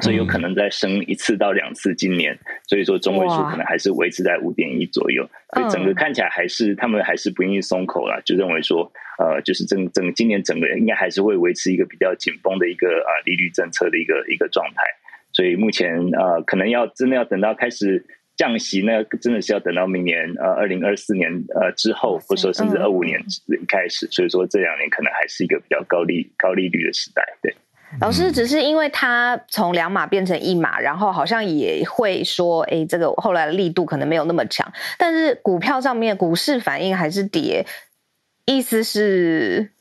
[0.01, 2.37] 所以有可能再升一次到两次，今年，
[2.67, 5.29] 所以说中位数可能还是维持在五点一左右。
[5.53, 14.83] 所以整个看起来还是他们还是不愿意松口了，就认为说，呃，就是整整今年整个应该还是会维持一个比较紧绷的一个啊利率政策的一个一个状态。
[15.33, 18.05] 所以目前呃，可能要真的要等到开始
[18.37, 21.29] 降息，呢真的是要等到明年呃二零二四年
[21.59, 23.19] 呃之后，或者说甚至二五年
[23.67, 24.07] 开始。
[24.11, 27.53] 所以说这两年可能还是一个比较高利高利率的时代，对。
[27.99, 37.65] 老师只是因为他从两码变成一码，然后好像也会说，哎，这个后来的力度可能没有那么强，但是股票上面股市反应还是跌，
[38.45, 39.71] 意思是，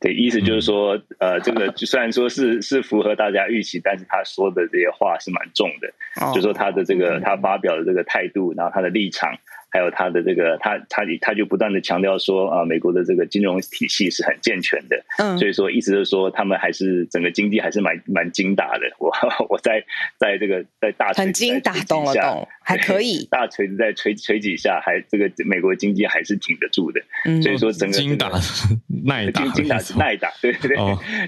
[0.00, 5.88] 对，意思就是说，呃， 这个虽然说是是符合大家预期，但是他说的这些话是蛮重的，
[6.20, 9.32] 哦、就是说他的这个他发表的这个态度，然后他的立场。
[9.72, 18.82] 还有他的这个，他他他就不断的强调说啊，美国的这个金融体系是很健全的，嗯，所以说意思是说他们还是整个经济还是蛮蛮精打的。
[19.00, 19.10] 我
[19.48, 19.82] 我在
[20.18, 27.00] 在这个在大锤子很精打，懂了懂，还可以 大锤子在锤锤几下，还这个美国经济还是挺得住的。
[27.24, 28.30] 嗯，所以说整个精打
[29.06, 30.76] 耐打，精打耐打，对对对，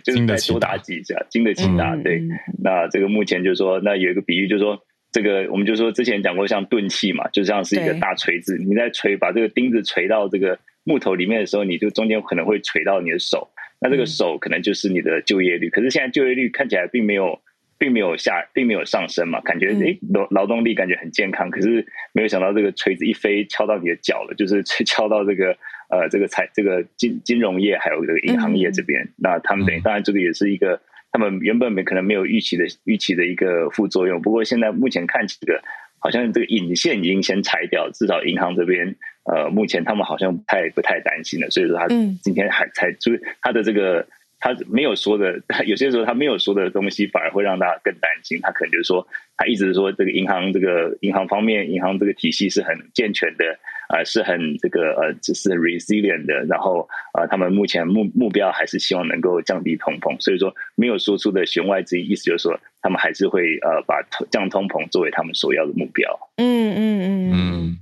[0.04, 1.96] 就是再多打几下，经得起打。
[1.96, 2.22] 对，
[2.62, 4.84] 那这个目前就是说，那有一个比喻就是说。
[5.14, 13.48] 这个我们就说之前讲过，像钝器嘛，就像是一个大锤子，你在锤把这个钉子锤到这个木头里面的时候，你就中间可能会锤到你的手，
[13.80, 15.70] 那这个手可能就是你的就业率。
[15.70, 17.40] 可是现在就业率看起来并没有，
[17.78, 25.56] 并没有下，并没有上升嘛，感觉诶劳劳动力感觉很健康，可是没有想到这个锤子一飞敲到你的脚了，就是 敲到这个
[25.90, 30.80] 呃这个财这个金金融业还有这个银行业这边，那他们等于当然这个也是一个。
[31.14, 35.62] 他们原本没可能没有预期的预期的一个副作用，不过现在目前看起这个
[36.00, 41.86] 好像这个引线已经先拆掉，至少银行这边呃目前他们好像不太不太担心了，所以说他
[42.20, 44.04] 今天还才就是他的这个
[44.40, 49.06] 他没有说的， 有些时候他没有说的东西反而会让大家更担心，他可能就是说
[49.36, 53.56] 他一直说这个银行这个银行方面银行这个体系是很健全的。
[53.88, 56.34] 呃，是很这个呃，只是很 resilient 的。
[56.46, 66.10] 然后呃，他们目前目目标还是希望能够降低通膨，所以说没有说出的弦外之音，意思就是说他们还是会呃把降通膨作为他们首要的目标。
[66.36, 67.78] 嗯嗯嗯嗯，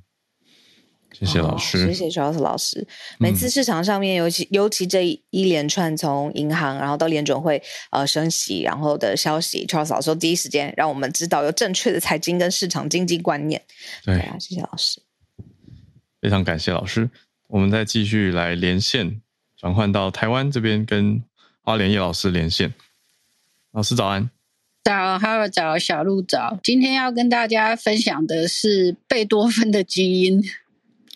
[1.12, 2.86] 谢谢老师，哦、谢谢 Charles 老师。
[3.18, 13.62] 每次市场上面，尤其尤其这一连串从银行然后到联准会呃升息然后的消息，Charles 老师第一时间让我们知道有正确的财经跟市场经济观念。
[14.04, 15.00] 对，对啊，谢谢老师。
[16.22, 17.10] 非常感谢老师，
[17.48, 19.20] 我们再继续来连线，
[19.56, 21.20] 转换到台湾这边跟
[21.62, 22.72] 花莲叶老师连线。
[23.72, 24.30] 老师早安，
[24.84, 26.60] 早，Hello，早，小鹿早。
[26.62, 30.44] 今天要跟大家分享的是贝多芬的基因。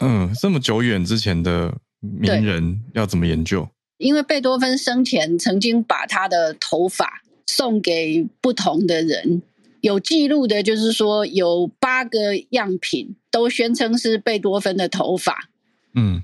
[0.01, 3.69] 嗯，这么久远之前的名人要怎么研究？
[3.99, 9.41] 因为贝多芬生前曾经把他的头发送给不同的人。
[9.81, 15.49] 有记录的，就是说有八个样品都宣称是贝多芬的头发。
[15.95, 16.23] 嗯，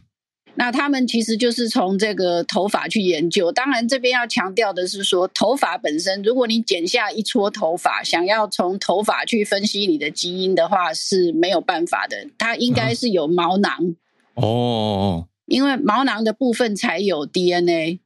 [0.56, 3.52] 那他们其实就是从这个头发去研究。
[3.52, 12.26] 当然，这边要强调的是说，头发本身，如果你剪下一撮头发，想要从头发去分析你的基因的话，是没有办法的。
[12.36, 13.94] 它应该 是有毛囊。
[14.34, 18.00] 哦，因为毛囊的部分才有 DNA。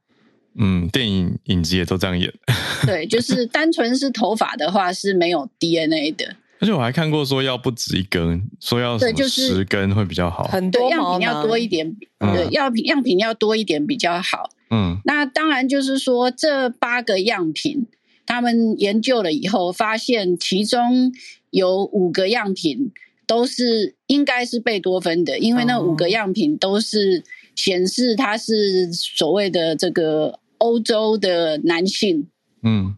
[0.59, 2.33] 嗯，电影影集也都这样演。
[2.85, 6.35] 对，就是单纯是头发的话是没有 DNA 的。
[6.59, 10.45] 而且我还看过说要不止一根，说要对，就是十根会比较好。
[10.45, 14.49] 很多样品要多一点，嗯、对，样品样品要多一点比较好。
[14.71, 17.85] 嗯，那当然就是说这八个样品，
[18.25, 21.13] 他们研究了以后，发现其中
[21.51, 22.91] 有五个样品
[23.27, 27.23] 都是应该是贝多芬的，因为那五个样品都是
[27.55, 30.39] 显示它是所谓的这个。
[30.57, 32.29] 欧洲的男性，
[32.63, 32.95] 嗯，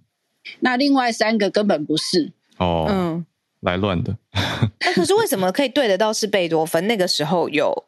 [0.60, 3.26] 那另外三个根本不是哦，嗯，
[3.60, 4.18] 来乱的。
[4.80, 6.88] 哎可是为什么可以对得到是贝多芬？
[6.88, 7.86] 那个时候有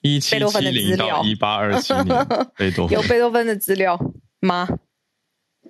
[0.00, 3.98] 一七七零到一八二七年，贝多芬有贝多芬的资料
[4.40, 4.68] 吗？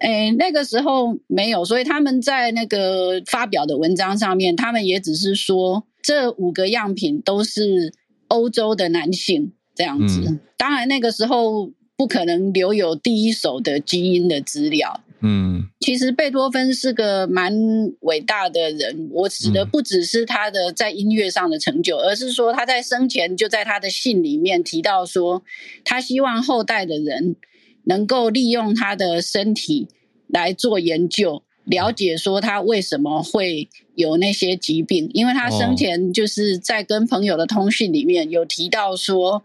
[0.01, 7.93] 哎，那个时候没有，所以他们在那个发表的文章上面，他们也只是说这五个样品都是
[8.29, 10.23] 欧洲的男性这样子。
[10.27, 11.71] 嗯、当然，那个时候
[12.03, 15.01] 不可能留有第一手的基因的资料。
[15.21, 17.55] 嗯，其实贝多芬是个蛮
[18.01, 19.09] 伟大的人。
[19.13, 25.45] 我指的不只是他的在音乐上的成就，嗯、而是说他在生前就在他的信里面提到说，
[25.85, 27.37] 他希望后代的人
[27.85, 29.87] 能够利用他的身体
[30.27, 35.09] 来做研究，了解说他为什么会有那些疾病。
[35.15, 39.45] 因为他生前就是在跟朋友的通讯里面有提到说，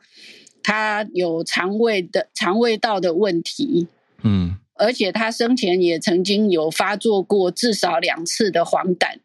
[0.67, 3.87] 他有肠胃的肠胃道的问题。
[4.23, 4.57] 嗯。
[4.79, 9.17] 而且他生前也曾经有发作过至少两次的黄疸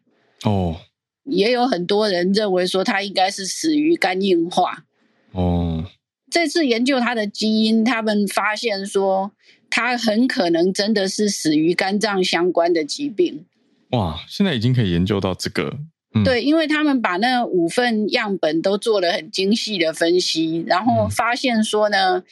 [0.45, 0.77] 哦，
[1.25, 4.85] 也有很多人认为说他应该是死于肝硬化
[5.31, 5.85] 哦。
[6.31, 9.31] 这次研究他的基因，他们发现说
[9.69, 13.45] 他很可能真的是死于肝脏相关的疾病。
[13.91, 15.77] 哇，现在已经可以研究到这个，
[16.13, 22.19] 嗯、对，因为他们把那五份样本都做了很精细的分析，然后发现说呢。
[22.19, 22.23] 嗯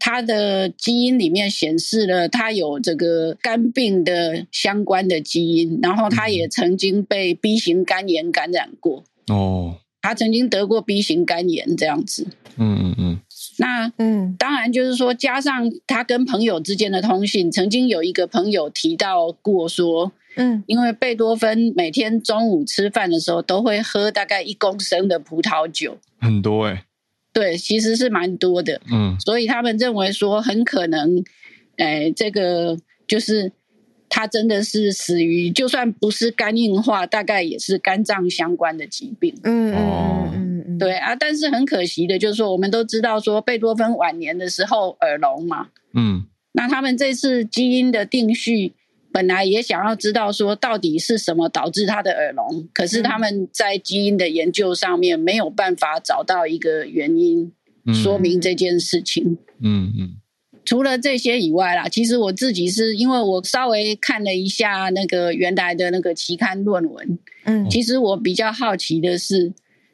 [0.00, 9.04] 他的基因里面显示了他有这个肝病的相关的基因，然后他也曾经被 B 型肝炎感染过。
[9.28, 12.26] 哦，他曾经得过 B 型肝炎这样子。
[12.58, 13.20] 嗯嗯嗯。
[13.56, 26.84] 那嗯，当然就是说，加上他跟朋友之间的通信，曾经有一个朋友提到过说，嗯，因为贝多芬每天中午吃饭的时候都会喝大概一公升的葡萄酒，很多哎、欸。
[27.32, 31.24] 对，其实是蛮多的，嗯，所以他们认为说很可能，
[31.76, 32.76] 哎，这个
[33.08, 33.50] 就是
[34.08, 48.74] 他真的是死于，就算不是肝硬化，大概也是肝脏相关的疾病，嗯嗯嗯嗯，对啊，但是很可惜的就是说，我们都知道说贝多芬晚年的时候耳聋嘛，嗯，那他们这次基因的定序。
[49.14, 57.52] 本来也想要知道说到底是什么导致他的耳聋，可是他们在基因的研究上面没有办法找到一个原因
[58.02, 59.38] 说明这件事情。
[59.62, 60.16] 嗯嗯。
[60.64, 69.52] 除了这些以外啦，其实我自己是因为我稍微看了一下那个原来的那个期刊论文，嗯，其实我比较好奇的是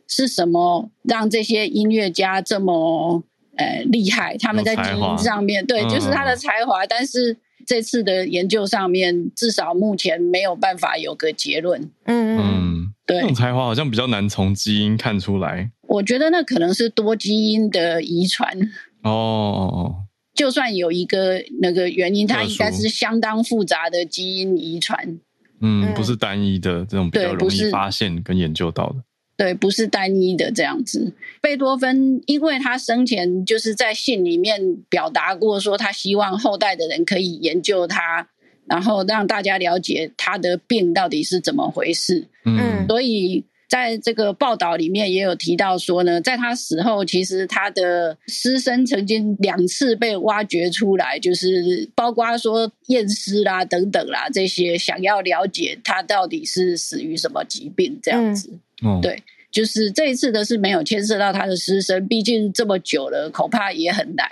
[0.09, 3.23] 是什么让这些音乐家这么
[3.57, 4.39] 呃厉害？
[4.39, 7.37] 他们在基因上面对，就是他的才华，但是。
[7.71, 11.81] 这次的研究上面，至少目前没有办法有个结论。
[12.03, 15.71] 嗯嗯，对，这种才华好像比较难从基因看出来。
[15.83, 18.59] 我觉得那可能是多基因的遗传。
[19.05, 19.95] 哦，
[20.35, 25.21] 就算有一个那个原因，它应该是相当复杂的基因遗传。
[25.61, 28.97] 嗯，不是单一的这种比较容易发现跟研究到的。
[29.41, 31.15] 对，不是单一的这样子。
[31.41, 38.29] 贝多芬，因为他生前就是在信里面表达过，说他希望后代的人可以研究他，
[38.67, 42.27] 然后让大家了解他的病到底是怎么回事。
[42.45, 58.51] 嗯，所以在这个报道里面也有提到说呢，在他死后，其实他的尸身曾经两次被挖掘出来，就是包括说验尸啦等等啦这些，想要了解他到底是死于什么疾病这样子。
[58.53, 64.29] 嗯哦、对，就是这一次的是没有牵涉到他的师生，毕竟这么久了，恐怕也很难。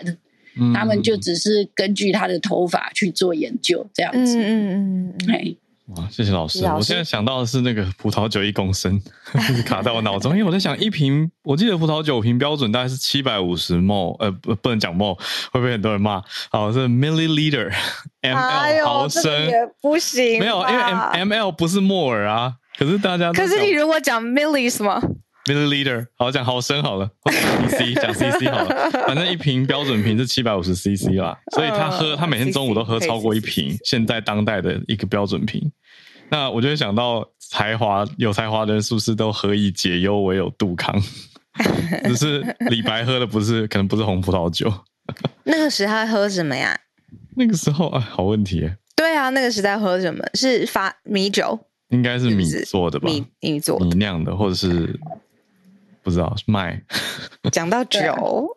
[0.61, 4.37] 嗯、他们就只是根据他的头发去做研究，这样子。
[4.37, 5.33] 嗯嗯嗯。
[5.33, 5.55] 哎，
[5.95, 6.61] 哇，谢谢老师。
[6.63, 9.01] 老师我现在想到的是那个葡萄酒一公升，
[9.65, 15.15] 卡在我脑中，因为我在想一瓶，我记得葡萄酒瓶标准大概是七百五十 ml，呃，不，不能讲 ml，
[15.53, 16.21] 会不会很多人骂？
[16.51, 22.55] 好，是 milliliter，ml 毫升、哎、也不行，没有，因为 m ml 不是摩尔啊。
[22.79, 25.03] 可是大家，可是你如果讲 milli 什么
[25.47, 27.39] milliliter，好讲毫升好了，或者
[27.77, 35.73] cc 讲 cc 好了，反正一瓶标准瓶是七百五十 cc 啦，所以他喝他每天中午都喝超过一瓶，现在当代的一个标准瓶。
[36.31, 40.95] 那我就会想到才华有才华的人是不是都何以解忧唯有杜康？
[42.05, 44.73] 只是李白喝的不是，可能不是红葡萄酒。
[45.45, 46.79] 那个时候喝什么呀？
[47.37, 48.71] 那个时候啊，好问题。
[48.95, 50.23] 对啊，那个时代喝什么？
[50.35, 51.59] 是发米酒。
[51.89, 54.99] 应该是米做的吧，米米做的，米酿的，或者是
[56.03, 56.83] 不知道是麦。
[57.53, 58.55] 讲到酒，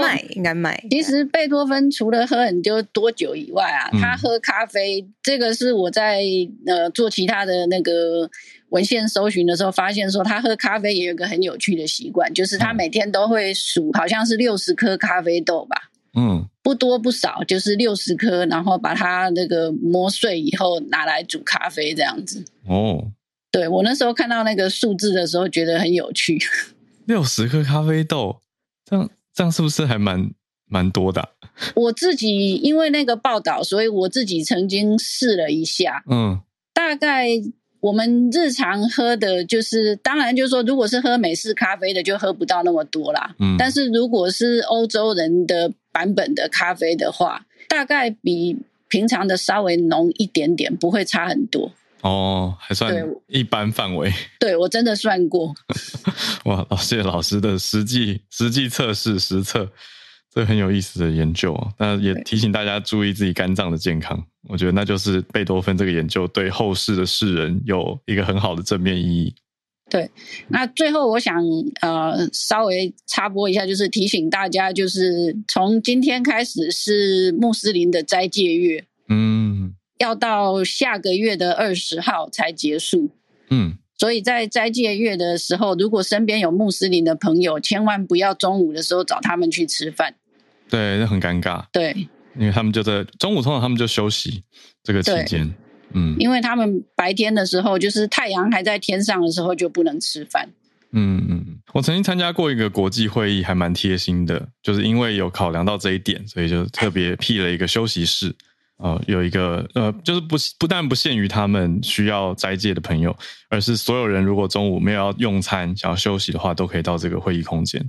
[0.00, 0.80] 麦应该麦。
[0.90, 6.22] 其实贝多芬除了喝很多多酒以外啊，嗯、他喝咖啡，这个是我在
[6.66, 8.30] 呃做其他的那个
[8.68, 15.90] 文献搜寻的时候发现，说他喝咖啡也有个很有趣的习惯，就是他每天都会数，好像是六十颗咖啡豆吧。
[16.14, 22.44] 嗯，不多不少，就是六十颗，然后把它那个磨碎以后拿来煮咖啡这样子。
[22.66, 23.12] 哦，
[23.50, 26.38] 对，我那时候看到那个数字的时候，觉得很有趣。
[27.06, 28.40] 六十颗咖啡豆，
[28.84, 30.30] 这样这样是不是还蛮
[30.66, 31.30] 蛮多的。
[31.74, 36.04] 我自己因为那个报道，所以我自己曾经试了一下。
[36.10, 36.40] 嗯，
[36.72, 37.26] 大概
[37.80, 43.34] 我们日常喝的就是，当然就是说，如果是喝美式咖啡的，就喝不到那么多啦。
[43.40, 48.56] 嗯，但是如果是欧洲人的版本的咖啡的话，大概比
[48.88, 51.72] 平常的稍微浓一点点，不会差很多。
[52.02, 52.94] 哦，还算
[53.26, 54.12] 一般范围。
[54.40, 55.54] 对，我真的算过。
[56.46, 59.70] 哇，谢谢老师的实际实际测试实测。
[60.32, 64.24] 这很有意思的研究，那也提醒大家注意自己肝脏的健康。
[64.48, 69.34] 我觉得那就是贝多芬这个研究对后世的世人有一个很好的正面意义。
[69.90, 70.10] 对，
[70.48, 71.44] 那最后我想
[71.80, 83.10] 呃稍微插播一下，就是提醒大家，就是从今天开始是穆斯林的斋戒月，嗯，要到下个月的二十号才结束，
[83.50, 83.76] 嗯。
[83.98, 90.14] 所以在斋戒月的时候，如果身边有穆斯林的朋友，千万不要中午的时候找他们去吃饭。
[90.70, 91.66] 对，那很尴尬。
[91.70, 94.42] 对，因为他们就在中午，通常他们就休息
[94.82, 95.54] 这个期间。
[95.94, 100.48] 嗯，因为他们白天的时候，就是太阳还在天上的时候，就不能吃饭。
[100.92, 108.34] 嗯嗯，我曾经参加过一个国际会议，还蛮贴心的，就是因为有考量到这一点，所以就特别辟了一个休息室。
[108.78, 113.16] 呃， 有一个呃，就是不不但不限于他们需要斋戒的朋友，
[113.48, 117.80] 而是所有人如果中午没有要用餐，想要休息的话，都可以到这个会议空间。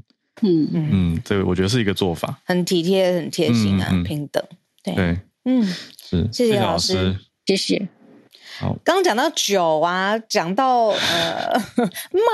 [0.41, 0.67] 嗯。
[0.73, 4.43] 嗯嗯，这个我觉得是一个做法，很体贴，很贴心啊，嗯嗯、平等。
[4.83, 4.93] 对。
[4.93, 7.17] 对，嗯，是，谢谢老师，
[7.51, 7.89] 谢谢。
[8.59, 11.61] 好，刚刚讲到酒啊，讲到呃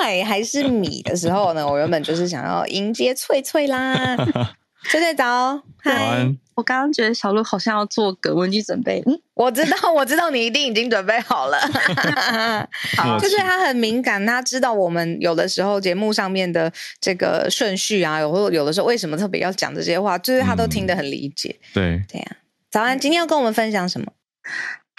[0.01, 4.15] 麦还是米的时候呢，我原本就是想要迎接翠翠啦。
[4.89, 6.27] 翠翠早，嗨！
[6.55, 9.01] 我刚刚觉得小鹿好像要做梗，我已经准备。
[9.07, 11.57] 嗯，我知道，我知道你一定已经准备好了。
[12.95, 21.57] 好，就是他很敏感，他知道我们有的时候节目上面的这个顺序啊，有有的时候为什么特别要讲这些话，就是他都听得很理解。
[21.59, 22.37] 嗯、对，对呀。
[22.69, 24.11] 早安，今天要跟我们分享什么？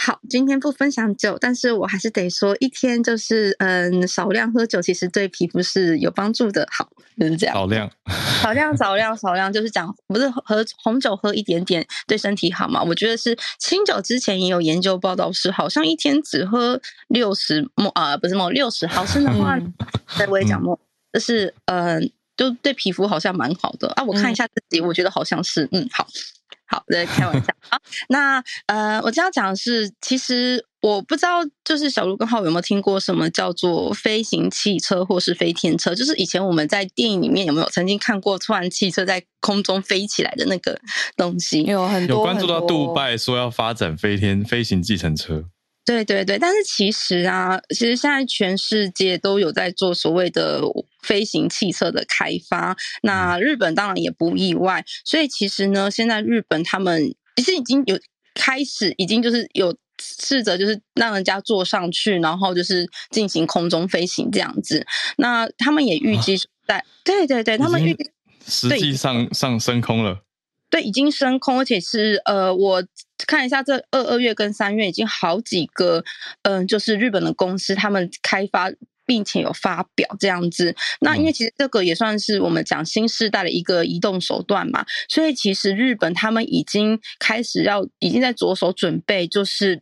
[0.01, 6.67] 好，今天不分享酒，但是我还是得说，一天就是嗯，少量喝酒，其实对皮肤是有帮助的。
[6.71, 6.89] 好，
[7.19, 7.55] 就是这样。
[7.57, 7.91] 少量，
[8.39, 12.81] 少量，少量，少量，就是讲不是喝红酒喝一点点对身体好吗？
[12.81, 19.59] 我觉得是清酒之前也有研究报道是，好像一天只喝六十沫啊，不是沫六十毫升的话，
[20.17, 20.79] 对，我也讲沫，
[21.13, 24.05] 就是嗯，就对皮肤好像蛮好的啊。
[24.05, 26.07] 我看一下自己，我觉得好像是嗯，好。
[26.69, 27.79] 好，那开玩笑 啊。
[28.09, 35.95] 那呃，我这样讲的是，其实我不知道，就是小卢跟浩有没有听过什么叫做飞行汽车或是飞天车？
[35.95, 40.79] 就是以前我们在电影里面有没有曾经看过突然汽车在空中飞起来的那个
[41.17, 41.63] 东西？
[41.63, 45.45] 有很多，有关注到杜拜说要发展飞天飞行计程车。
[45.89, 50.61] 对对对，但是其实啊，其实现在全世界都有在做所谓的
[51.03, 54.85] 飞行汽车的开发，那日本当然也不意外。
[55.07, 57.99] 所以其实呢，现在日本他们其实已经有
[58.35, 64.87] 开始，已经就是有试着就是让人家坐上去，然后就是进行空中飞行这样子。
[65.17, 66.37] 那他们也预计
[66.67, 68.11] 在，对对对，他们预计
[68.47, 70.21] 实际上上升空了。
[70.71, 72.85] 对，已经升空，而且是呃，我
[73.27, 76.05] 看一下这二二月跟三月已经好几个，
[76.43, 78.71] 嗯、呃，就是日本的公司他们开发
[79.07, 80.77] 并且有发表这样子。
[81.01, 89.77] 那因为其实这个也算是我们讲新时代的一个移动手段嘛，所以其实日本他们已经开始要已经在着手准备，就是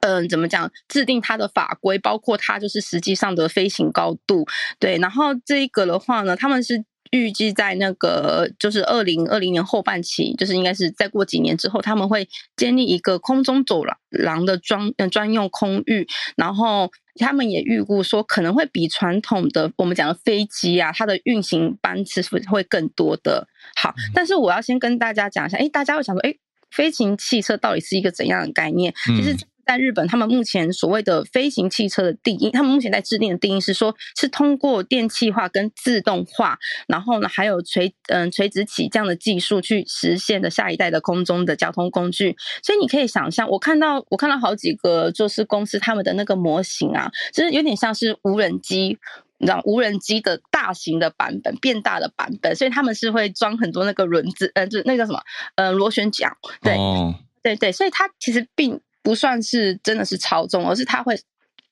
[0.00, 4.46] 嗯、呃，怎么讲，制定它的法规，包括它就是实际上的飞行高度。
[4.78, 6.82] 对，然后这个的话呢，他们是。
[7.10, 16.06] 预计在那个就是二零二零年后半期，就是应该是再过几年之后，他们会建立一个空中走廊的专专用空域，
[16.36, 23.48] 然后他们也预估说可能会比传统的我们讲的飞机啊，它的运行班次会更多的。
[23.76, 26.34] 好，但是我要先跟大家讲一下，哎，大家会想说，哎，
[26.70, 28.94] 飞行汽车到底是一个怎样的概念？
[29.06, 29.36] 其实。
[29.68, 42.34] 在日本，他们目前所谓的飞行汽车的定义，他们目前在制定的定义是说，是通过电气化跟自动化，然后呢，还有垂嗯垂直起降的技术去实现的下一代的空中的交通工具。
[42.62, 48.96] 所以你可以想象，我看到我看到好几个就是公司他们的那个模型啊，就是有点像是无人机，
[49.36, 55.20] 你知道无人机的大型的版本，变大的版本，所以他们是会装很多那个轮子，呃，就那个什么，
[55.56, 58.80] 呃，螺旋桨，对，哦、对对，所以它其实并。
[59.08, 61.18] 不算是真的是超重，而是它会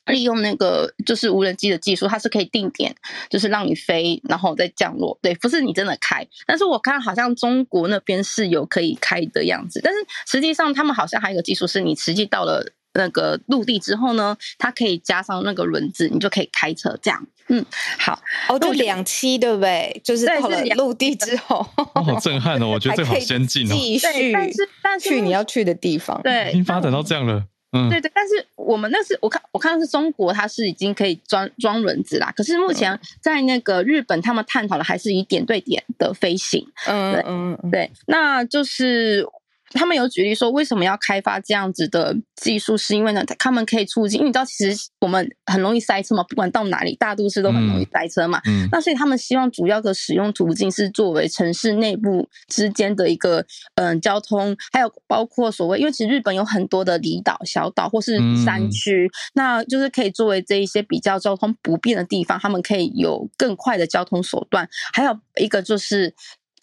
[0.06, 2.96] 利用那个就是无人机的技术，它是可以定点，
[3.28, 5.18] 就是让你飞，然后再降落。
[5.20, 6.26] 对，不是你真的开。
[6.46, 17.26] 但是我看好像中国那边是有可以开的样子，但是实际上他们好像还有一个技术，是你实际到了那个陆地之后呢，它可以加上那个轮子，你就可以开车这样。
[17.48, 17.64] 嗯，
[17.98, 18.18] 好，
[18.48, 20.00] 哦，就两期对不对？
[20.04, 22.66] 就是到了陆地之后，好震撼哦！
[22.74, 27.44] 我觉得这好先进哦，继续，但是但是去你要去的地方，对，已经发展到这样了。
[27.72, 32.32] 嗯，对对，但是我们那是我看我看的是中国，它是已经可以装装轮子啦。
[32.36, 36.66] 可是目前在那个日本，他们探讨的还是以点对点的飞行。
[36.86, 39.26] 嗯嗯嗯，对，那就是。
[39.72, 42.76] 他们有举例说，为什么要开发这样子的技术？
[42.76, 48.40] 是因为呢，他们可以促进，因为你知道，其实我们很容易塞车嘛，不管到哪里，大都市都很容易塞车嘛。
[48.46, 53.40] 嗯，那所以他们希望主要的使用途径是作为城市内部之间的一个
[53.74, 64.68] 嗯、呃、交通，还有包括所谓，因为其实日本有很多的离岛、小岛或是山区，嗯、那就是可以作为这一些比较交通不便的地方，他们可以有更快的交通手段。
[64.92, 66.14] 还有一个就是。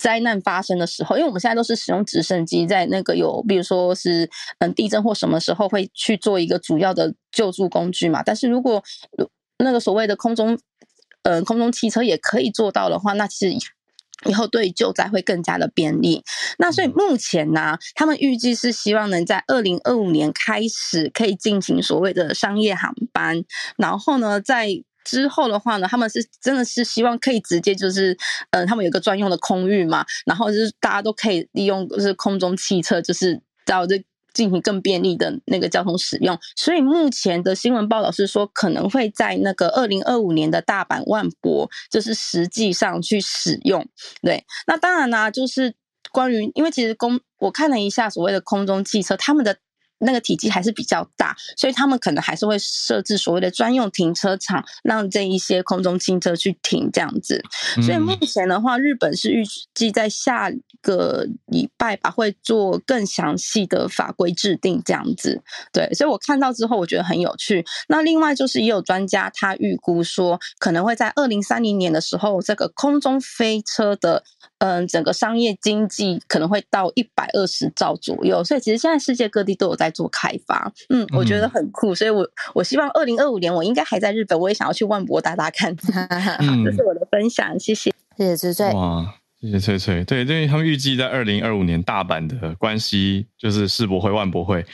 [0.04, 4.30] 灾难发生的时候，因为我们现在都是使用直升机，在那个有，比如说是
[4.60, 8.22] 嗯地震或什么时候会去做一个主要的救助工具嘛。
[8.22, 8.84] 但是如果
[9.60, 10.60] 那个所谓的空中
[11.22, 13.58] 呃空中汽车也可以做到的话，那其实
[14.26, 16.22] 以后对救灾会更加的便利。
[16.58, 23.46] 那所以目前呢，他们预计是希望能在二零二五年开始可以进行所谓的商业航班，
[23.78, 24.84] 然后呢在。
[25.04, 28.18] 之后的话呢，他们是真的是希望可以直接就是，
[28.52, 36.38] 呃，他们有个专用的空域嘛，然后就是大家都可以利用就是空中汽车，就是到这进行更便利的那个交通使用。
[36.56, 43.88] 所以目前的新闻报道是说，可能会在那个二零二五年的大阪万博，就是实际上去使用。
[44.22, 45.76] 对，那当然呢、就是
[46.12, 49.58] 关于因为其实空我看了一下所谓的空中汽车，他们的。
[50.04, 57.44] 那个体积还是比较大，所以他们可能还是会设置所谓的专用停车场，让这一些空中轻车去停这样子。
[57.82, 59.44] 所以目前的话，日本是预
[59.74, 60.52] 计在下
[60.82, 65.42] 个礼拜吧，会做更详细的法规制定这样子。
[65.72, 67.66] 对，所以我看到之后，我觉得很有趣。
[67.88, 74.24] 那另外就是也有专家他预估说，可能会在二零三零年的时候，这个空中飞车的。
[74.64, 80.72] 嗯，整个商业经济可能会到一百二十兆左右，所以其实现在世界各地都有在做开发。
[80.88, 85.76] 嗯，我觉得很酷，所以我我希望二零二五年我应该还在日本，我也想要去万博打打看。
[86.40, 88.72] 嗯，这是我的分享，谢谢，谢谢翠翠。
[88.72, 90.06] 哇，谢谢翠翠。
[90.06, 94.66] 对，因为他们预计在二零二五年大阪的关系就是世博会、万博会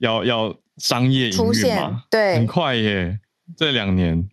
[0.00, 3.18] 要要商业营运嘛，对，很快耶，
[3.56, 4.28] 这两年。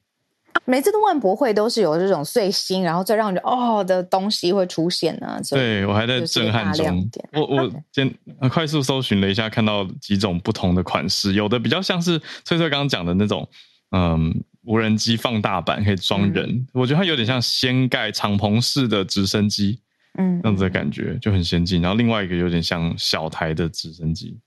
[0.69, 5.39] 每次的万博会都是有这种最新，然后最让人哦的东西会出现呢、啊。
[5.49, 7.09] 对，我还在震撼中。
[7.31, 8.13] 我我先
[8.51, 13.47] 快速搜寻了一下，看到几种不同的款式，有的比较像是翠翠刚刚讲的那种，
[13.91, 16.45] 嗯，无人机放大版可以装人。
[16.49, 19.79] 嗯、我觉得它有点像掀盖敞篷式的直升机，
[20.17, 21.81] 嗯，这样子的感觉就很先进。
[21.81, 24.37] 然后另外一个有点像小台的直升机。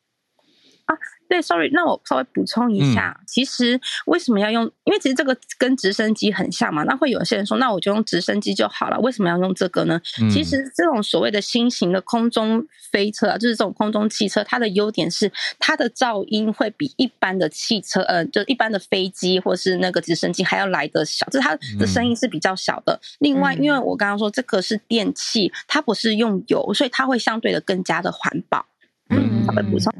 [1.31, 4.65] 对，sorry，那我稍微补充一下，嗯、其实为什么要用？
[4.83, 6.83] 因为其实这个跟直升机很像嘛。
[6.83, 10.01] 那会有些人说，那我就用直升机就好了，为什么要用这个呢？
[10.21, 22.95] 嗯、其实这种所谓的新型的空中飞车啊，就是这种空中汽车，它的优点是它的噪音会比一般的汽车，呃，就一般的飞机或是那个直升机还要来得小，就是它的声音是比较小的。
[22.95, 28.67] 嗯、另外，因为我刚刚说这个是电器，它不是用油，所以它会相对的更加的环保。
[29.11, 29.93] 嗯，稍微补充。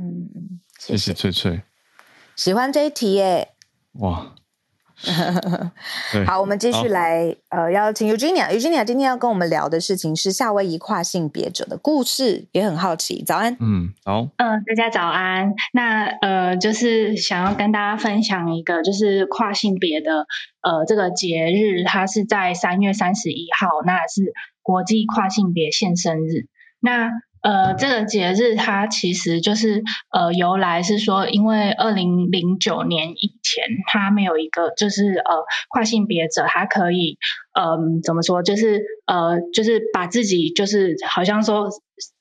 [0.91, 1.63] 嗯谢谢翠翠，
[2.35, 3.49] 喜欢这一题耶！
[4.01, 4.35] 哇，
[6.27, 8.51] 好，我们继续来，呃，邀请 Eugenia。
[8.51, 13.23] Eugenia 今天要跟我们聊的事情是夏威夷跨性别者的故事，也很好奇。
[13.25, 15.55] 早安，嗯，好，嗯、呃，大家早安。
[15.73, 20.27] 那呃，就是想要跟大家分享一个，就是跨性别的
[20.63, 24.33] 呃这个节日，它是在三月三十一号，那是
[24.63, 26.49] 国际跨性别现生日。
[26.81, 27.11] 那
[27.43, 29.83] 呃，这个节日它其实就是
[30.13, 37.19] 呃由来是说，因为二零零九年以前，它没有一个就是呃跨性别者，他可以
[37.53, 41.69] 嗯、怎么说，就是呃就是把自己就是好像说。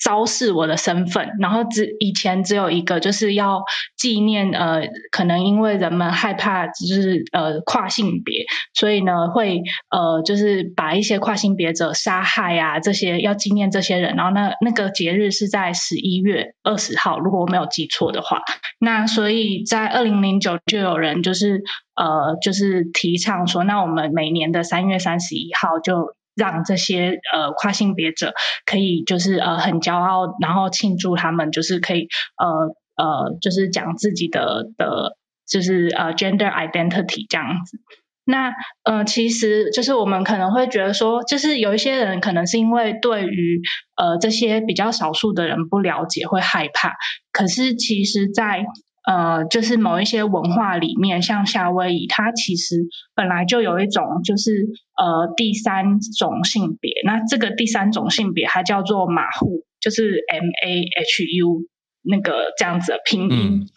[0.04, 3.64] 昭示我的身份，然后只以前只有一个，就是要
[3.98, 18.42] 纪念呃，可能因为人们害怕就是呃跨性别，所以呢会呃就是把一些跨性别者杀害啊，这些要纪念这些人，然后那那个节日是在十一月二十号，如果我没有记错的话，
[18.80, 21.64] 那所以在二零零九就有人就是
[21.96, 26.16] 呃就是提倡说，那我们每年的三月三十一号就。
[26.40, 28.34] 让这些呃跨性别者
[28.66, 35.18] 可以就是呃很骄傲，然后庆祝他们就是可以呃呃就是讲自己的的，
[35.48, 37.78] 就是呃 gender identity 这样子。
[38.26, 43.60] 那呃其实就是我们可能会觉得说，就是有一些人可能是因为对于
[43.98, 46.94] 呃这些比较少数的人不了解会害怕，
[47.32, 48.66] 可是其实在
[49.08, 52.76] 呃，就是某一些文化里面，像夏威夷，它其实
[53.16, 54.68] 本来就有一种就是
[55.00, 61.66] 呃第三种性别，那这个第三种性别它叫做马户，就是 M A H U
[62.04, 63.32] 那个这样子的拼音。
[63.32, 63.68] 嗯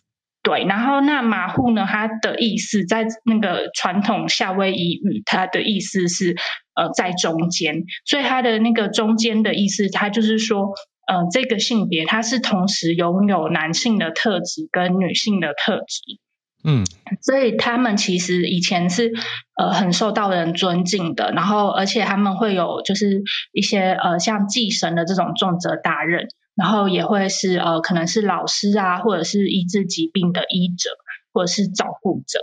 [0.45, 1.87] 对，然后那马户呢？
[1.89, 6.35] 它的意思在那个传统夏威夷语，它的意思是
[6.75, 10.71] 呃在中间，所以它的那个中间的意思，它就是说
[11.07, 16.19] 呃这个性别它是同时拥有男性的特质跟女性的特质，
[16.65, 16.85] 嗯，
[17.21, 19.13] 所以他们其实以前是
[19.57, 26.29] 呃很受到人尊敬的，然后而且他们会有就是一些呃像祭神的这种重责大任。
[26.55, 30.91] 然后也会是呃，可能是老师啊，或者是医治疾病的医者，
[31.33, 32.41] 或者是照顾者。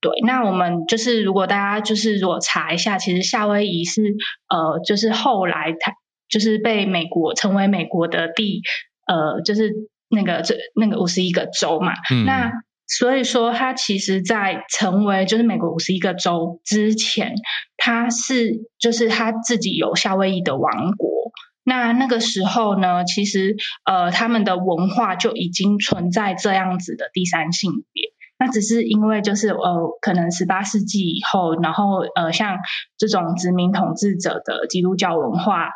[0.00, 4.00] 对，那我们就是如果大家就是如果查一下，其实夏威夷是
[4.48, 5.92] 呃，就是后来它
[6.26, 8.62] 就是被美国成为美国的第
[9.06, 9.74] 呃，就是
[10.08, 11.92] 那个这那个五十一个州嘛。
[12.10, 12.24] 嗯。
[12.24, 12.50] 那
[12.98, 17.34] 所以说，它其实，在成为就是美国五十一个州之前，
[17.76, 21.08] 它是就是它自己有夏威夷的王国。
[21.62, 28.10] 那那个时候呢，其实呃，他们的文化就已经存在这样子的第三性别。
[28.40, 32.56] 那只是因为就是呃，可能十八世纪以后，然后呃，像
[32.98, 35.68] 这种殖民统治者的基督教文化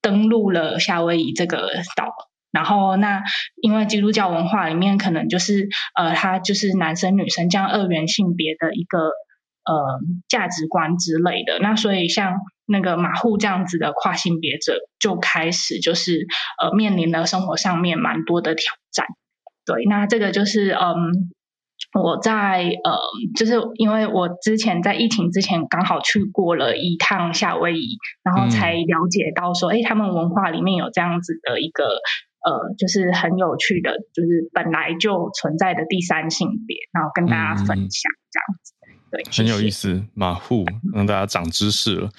[0.00, 2.14] 登陆了夏威夷这个岛，
[2.52, 3.22] 然后那
[3.60, 11.58] 因为基督教文化里面可能就是呃，他就是男生女生这样二元性别的一个呃价值观之类的。
[11.60, 12.34] 那所以像。
[12.64, 16.26] 那个马户这样子的跨性别者就开始就是
[16.62, 19.04] 呃面临了生活上面蛮多的挑战，
[19.66, 20.94] 对，那这个就是嗯
[22.00, 22.98] 我在呃
[23.36, 31.84] 就是因为我之前在疫情之前刚好去过了一趟夏威夷，然后才了解到说，哎、嗯，他们文化里面有这样子的一个
[32.44, 40.64] 呃就是很有趣的，就是本来就存在的第三性别，然后跟大家分享这样子，嗯、对，很有意思，马虎
[40.94, 42.10] 让大家长知识了。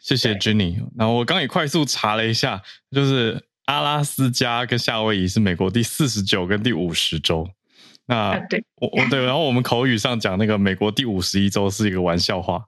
[0.00, 0.76] 谢谢 Jenny。
[0.96, 7.48] 然后我刚也快速查了一下，就是阿拉斯加跟夏威夷是美国第四十九跟第五十州。
[8.06, 12.66] 那对我我对，然后我们口语上讲那个美国第五十一州是一个玩笑话。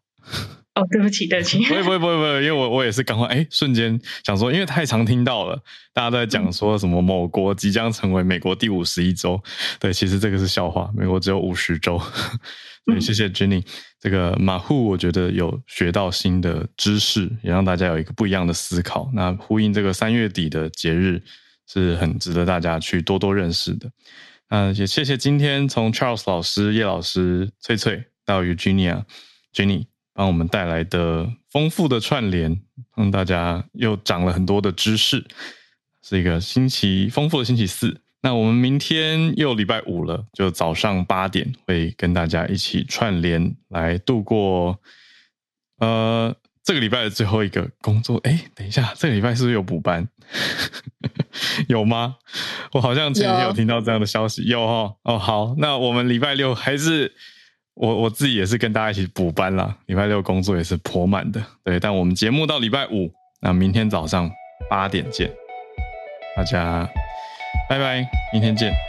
[0.79, 1.59] 哦，对不起，对不起。
[1.65, 5.61] 不会不会不会不会，因为我我也是刚刚哎，瞬间想说，因为太常听到了，
[5.93, 9.43] 大家都在讲说什么某国即将成为美国第五十一州。
[9.81, 12.01] 对，其实这个是笑话，美国只有五十州。
[12.87, 13.65] 对，谢谢 Jenny。
[14.01, 19.11] 这个马户，我觉得有学到新的知识，也让大家有一个不一样的思考。
[19.13, 21.21] 那呼应这个三月底的节日，
[21.67, 23.91] 是很值得大家去多多认识的。
[24.49, 29.03] 那也谢谢今天从 Charles 老师、叶老师、翠翠到 Eugenia、
[29.53, 29.87] Jenny
[30.19, 32.61] 帮我们带来的丰富的串联，
[32.97, 35.25] 让大家又长了很多的知识，
[36.03, 38.01] 是一个星期丰富的星期四。
[38.21, 44.77] 那我们明天又礼拜五了，就早上八点会跟大家一起串联来度过，
[45.79, 48.19] 呃，这个礼拜的最后一个工作。
[48.25, 50.09] 哎，等一下，这个礼拜是不是有补班？
[51.69, 52.17] 有吗？
[52.73, 54.97] 我好像今天有听到这样的消息，有哦。
[55.05, 57.15] 哦，好，那我们礼拜六还是
[57.79, 59.75] 我我自己也是跟大家一起补班啦。
[59.87, 61.79] 礼拜六工作也是颇满的，对。
[61.79, 63.09] 但我们节目到礼拜五，
[63.41, 64.29] 那明天早上
[64.69, 65.31] 八点见，
[66.37, 66.89] 大家。
[67.69, 68.88] 拜拜，明天见。